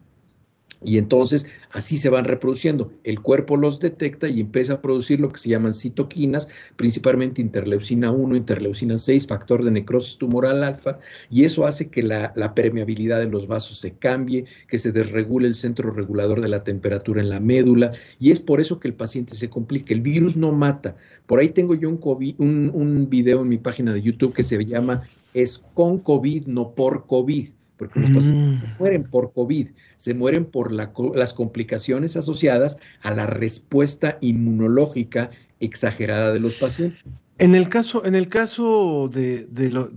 [0.85, 2.93] Y entonces así se van reproduciendo.
[3.05, 8.11] El cuerpo los detecta y empieza a producir lo que se llaman citoquinas, principalmente interleucina
[8.11, 10.99] 1, interleucina 6, factor de necrosis tumoral alfa,
[11.31, 15.55] y eso hace que la, permeabilidad de los vasos se cambie, que se desregule el
[15.55, 19.35] centro regulador de la temperatura en la médula, y es por eso que el paciente
[19.35, 19.95] se complica.
[19.95, 20.97] El virus no mata.
[21.27, 24.45] Por ahí tengo yo un, COVID, un, un video en mi página de YouTube que
[24.45, 25.03] se llama
[25.35, 27.49] Es con COVID, no por COVID
[27.83, 28.75] porque los pacientes se mm.
[28.79, 36.39] mueren por COVID, se mueren por las complicaciones asociadas a la respuesta inmunológica exagerada de
[36.39, 37.03] los pacientes.
[37.39, 39.49] En el caso, en el caso de,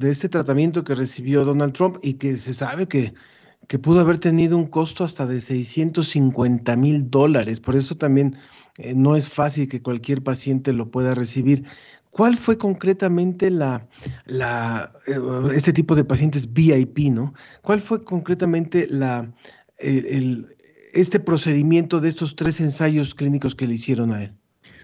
[0.01, 3.13] este tratamiento que recibió Donald Trump y que se sabe que,
[3.67, 8.35] que pudo haber tenido un costo hasta de 650 mil dólares, por eso también
[8.79, 11.65] eh, no es fácil que cualquier paciente lo pueda recibir.
[12.15, 13.89] ¿Cuál fue concretamente la,
[15.05, 15.19] eh,
[15.53, 17.33] este tipo de pacientes VIP, ¿no?
[17.61, 19.33] ¿Cuál fue concretamente la,
[19.77, 24.33] este procedimiento de estos tres ensayos clínicos que le hicieron a él?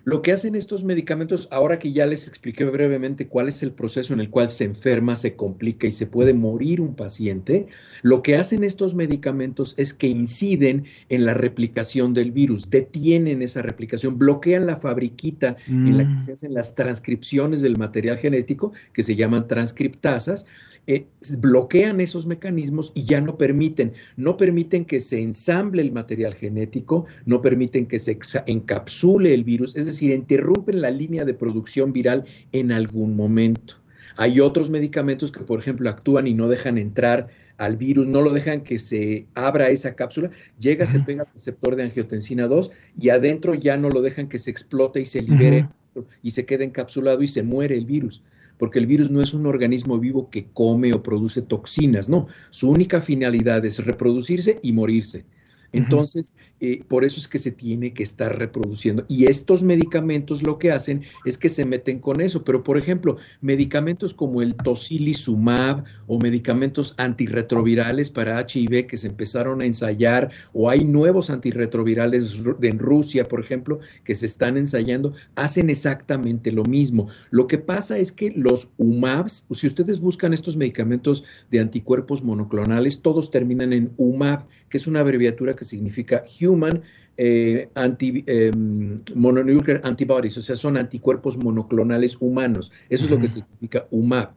[0.03, 4.13] Lo que hacen estos medicamentos, ahora que ya les expliqué brevemente cuál es el proceso
[4.13, 7.67] en el cual se enferma, se complica y se puede morir un paciente,
[8.01, 13.61] lo que hacen estos medicamentos es que inciden en la replicación del virus, detienen esa
[13.61, 16.19] replicación, bloquean la fabriquita en la que mm.
[16.19, 20.45] se hacen las transcripciones del material genético, que se llaman transcriptasas,
[20.87, 21.05] eh,
[21.37, 27.05] bloquean esos mecanismos y ya no permiten, no permiten que se ensamble el material genético,
[27.25, 32.25] no permiten que se encapsule el virus, es decir, interrumpen la línea de producción viral
[32.51, 33.75] en algún momento.
[34.17, 37.27] Hay otros medicamentos que, por ejemplo, actúan y no dejan entrar
[37.57, 41.75] al virus, no lo dejan que se abra esa cápsula, llega, se pega al receptor
[41.75, 45.69] de angiotensina 2 y adentro ya no lo dejan que se explote y se libere
[46.23, 48.23] y se quede encapsulado y se muere el virus
[48.61, 52.69] porque el virus no es un organismo vivo que come o produce toxinas, no, su
[52.69, 55.25] única finalidad es reproducirse y morirse.
[55.74, 59.05] Entonces, eh, por eso es que se tiene que estar reproduciendo.
[59.07, 62.43] Y estos medicamentos lo que hacen es que se meten con eso.
[62.43, 69.61] Pero, por ejemplo, medicamentos como el tocilizumab o medicamentos antirretrovirales para HIV que se empezaron
[69.61, 75.69] a ensayar, o hay nuevos antirretrovirales en Rusia, por ejemplo, que se están ensayando, hacen
[75.69, 77.07] exactamente lo mismo.
[77.30, 83.01] Lo que pasa es que los UMABs, si ustedes buscan estos medicamentos de anticuerpos monoclonales,
[83.01, 86.82] todos terminan en UMAB, que es una abreviatura que significa Human
[87.18, 92.72] eh, anti, em, Mononuclear Antibodies, o sea, son anticuerpos monoclonales humanos.
[92.89, 94.34] Eso es lo que significa UMAP.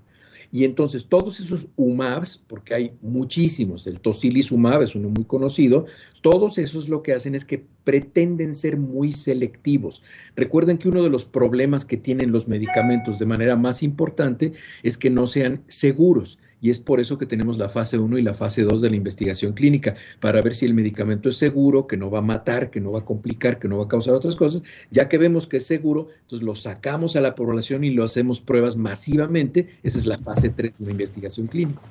[0.54, 5.86] Y entonces todos esos UMABs, porque hay muchísimos, el tocilizumab es uno muy conocido,
[6.22, 10.02] todos esos lo que hacen es que pretenden ser muy selectivos.
[10.36, 14.52] Recuerden que uno de los problemas que tienen los medicamentos de manera más importante
[14.84, 18.22] es que no sean seguros y es por eso que tenemos la fase 1 y
[18.22, 21.98] la fase 2 de la investigación clínica, para ver si el medicamento es seguro, que
[21.98, 24.34] no va a matar, que no va a complicar, que no va a causar otras
[24.34, 24.62] cosas.
[24.90, 28.40] Ya que vemos que es seguro, entonces lo sacamos a la población y lo hacemos
[28.40, 29.78] pruebas masivamente.
[29.82, 31.82] Esa es la fase 3 de la investigación clínica.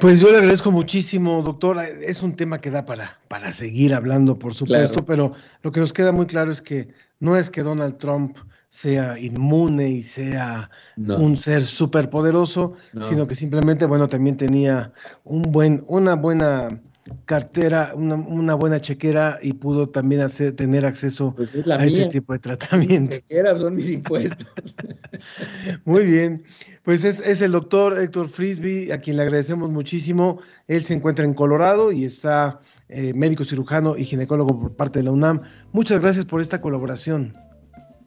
[0.00, 1.78] Pues yo le agradezco muchísimo, doctor.
[1.78, 5.92] Es un tema que da para, para seguir hablando, por supuesto, pero lo que nos
[5.92, 6.88] queda muy claro es que
[7.20, 8.36] no es que Donald Trump
[8.70, 14.92] sea inmune y sea un ser superpoderoso, sino que simplemente, bueno, también tenía
[15.24, 16.80] un buen, una buena
[17.24, 22.38] cartera, una, buena chequera y pudo también hacer, tener acceso pues a ese tipo de
[22.38, 23.18] tratamientos.
[23.18, 24.46] Chequeras son mis impuestos.
[25.84, 26.44] Muy bien,
[26.84, 30.40] pues es, es, el doctor Héctor Frisby, a quien le agradecemos muchísimo.
[30.68, 35.06] Él se encuentra en Colorado y está eh, médico cirujano y ginecólogo por parte de
[35.06, 35.42] la UNAM.
[35.72, 37.34] Muchas gracias por esta colaboración.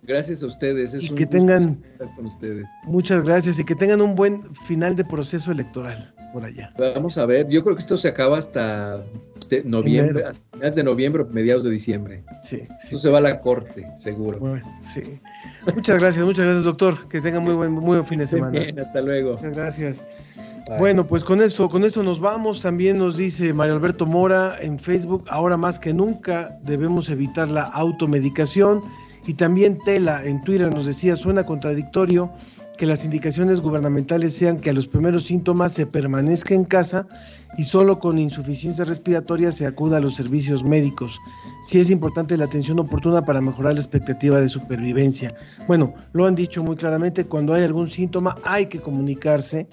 [0.06, 0.94] Gracias a ustedes.
[0.94, 2.70] Es y que tengan estar con ustedes.
[2.86, 6.74] Muchas gracias y que tengan un buen final de proceso electoral por allá.
[6.78, 9.04] Vamos a ver, yo creo que esto se acaba hasta
[9.64, 12.24] noviembre, finales de noviembre, mediados de diciembre.
[12.42, 12.64] Sí.
[12.84, 14.40] Esto se va a la corte, seguro.
[14.40, 15.20] Bueno, sí.
[15.74, 17.08] Muchas gracias, muchas gracias, doctor.
[17.08, 18.60] Que tengan muy buen, muy buen fin de semana.
[18.60, 19.34] Bien, hasta luego.
[19.34, 20.04] Muchas gracias.
[20.80, 22.62] Bueno, pues con esto, con esto nos vamos.
[22.62, 27.64] También nos dice Mario Alberto Mora en Facebook, ahora más que nunca debemos evitar la
[27.64, 28.82] automedicación
[29.26, 32.32] y también Tela en Twitter nos decía, suena contradictorio
[32.78, 37.08] que las indicaciones gubernamentales sean que a los primeros síntomas se permanezca en casa
[37.58, 41.20] y solo con insuficiencia respiratoria se acuda a los servicios médicos.
[41.68, 45.36] Sí es importante la atención oportuna para mejorar la expectativa de supervivencia.
[45.68, 49.68] Bueno, lo han dicho muy claramente, cuando hay algún síntoma hay que comunicarse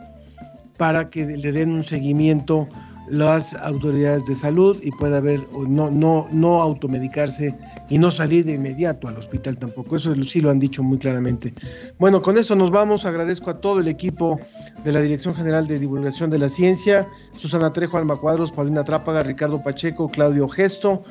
[0.76, 2.68] para que le den un seguimiento
[3.08, 7.54] las autoridades de salud y pueda haber no no no automedicarse
[7.90, 9.96] y no salir de inmediato al hospital tampoco.
[9.96, 11.52] Eso sí lo han dicho muy claramente.
[11.98, 13.04] Bueno, con eso nos vamos.
[13.04, 14.40] Agradezco a todo el equipo
[14.84, 19.22] de la Dirección General de Divulgación de la Ciencia, Susana Trejo, Alma Cuadros, Paulina Trápaga,
[19.24, 21.04] Ricardo Pacheco, Claudio Gesto,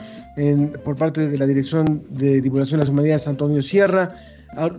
[0.84, 4.12] por parte de la Dirección de Divulgación de las Humanidades, Antonio Sierra,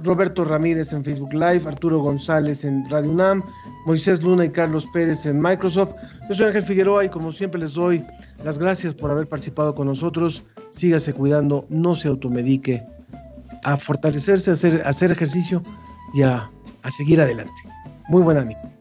[0.03, 3.43] Roberto Ramírez en Facebook Live, Arturo González en Radio UNAM,
[3.87, 5.93] Moisés Luna y Carlos Pérez en Microsoft.
[6.29, 8.05] Yo soy Ángel Figueroa y como siempre les doy
[8.45, 10.45] las gracias por haber participado con nosotros.
[10.71, 12.85] Sígase cuidando, no se automedique,
[13.65, 15.63] a fortalecerse, a hacer, hacer ejercicio
[16.15, 16.51] y a,
[16.83, 17.53] a seguir adelante.
[18.09, 18.80] Muy buen ánimo.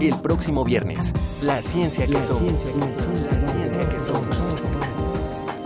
[0.00, 1.12] El próximo viernes.
[1.42, 2.52] La ciencia que somos.
[2.52, 4.36] La ciencia que somos.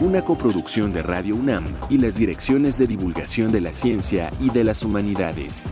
[0.00, 4.64] Una coproducción de Radio UNAM y las direcciones de divulgación de la ciencia y de
[4.64, 5.64] las humanidades.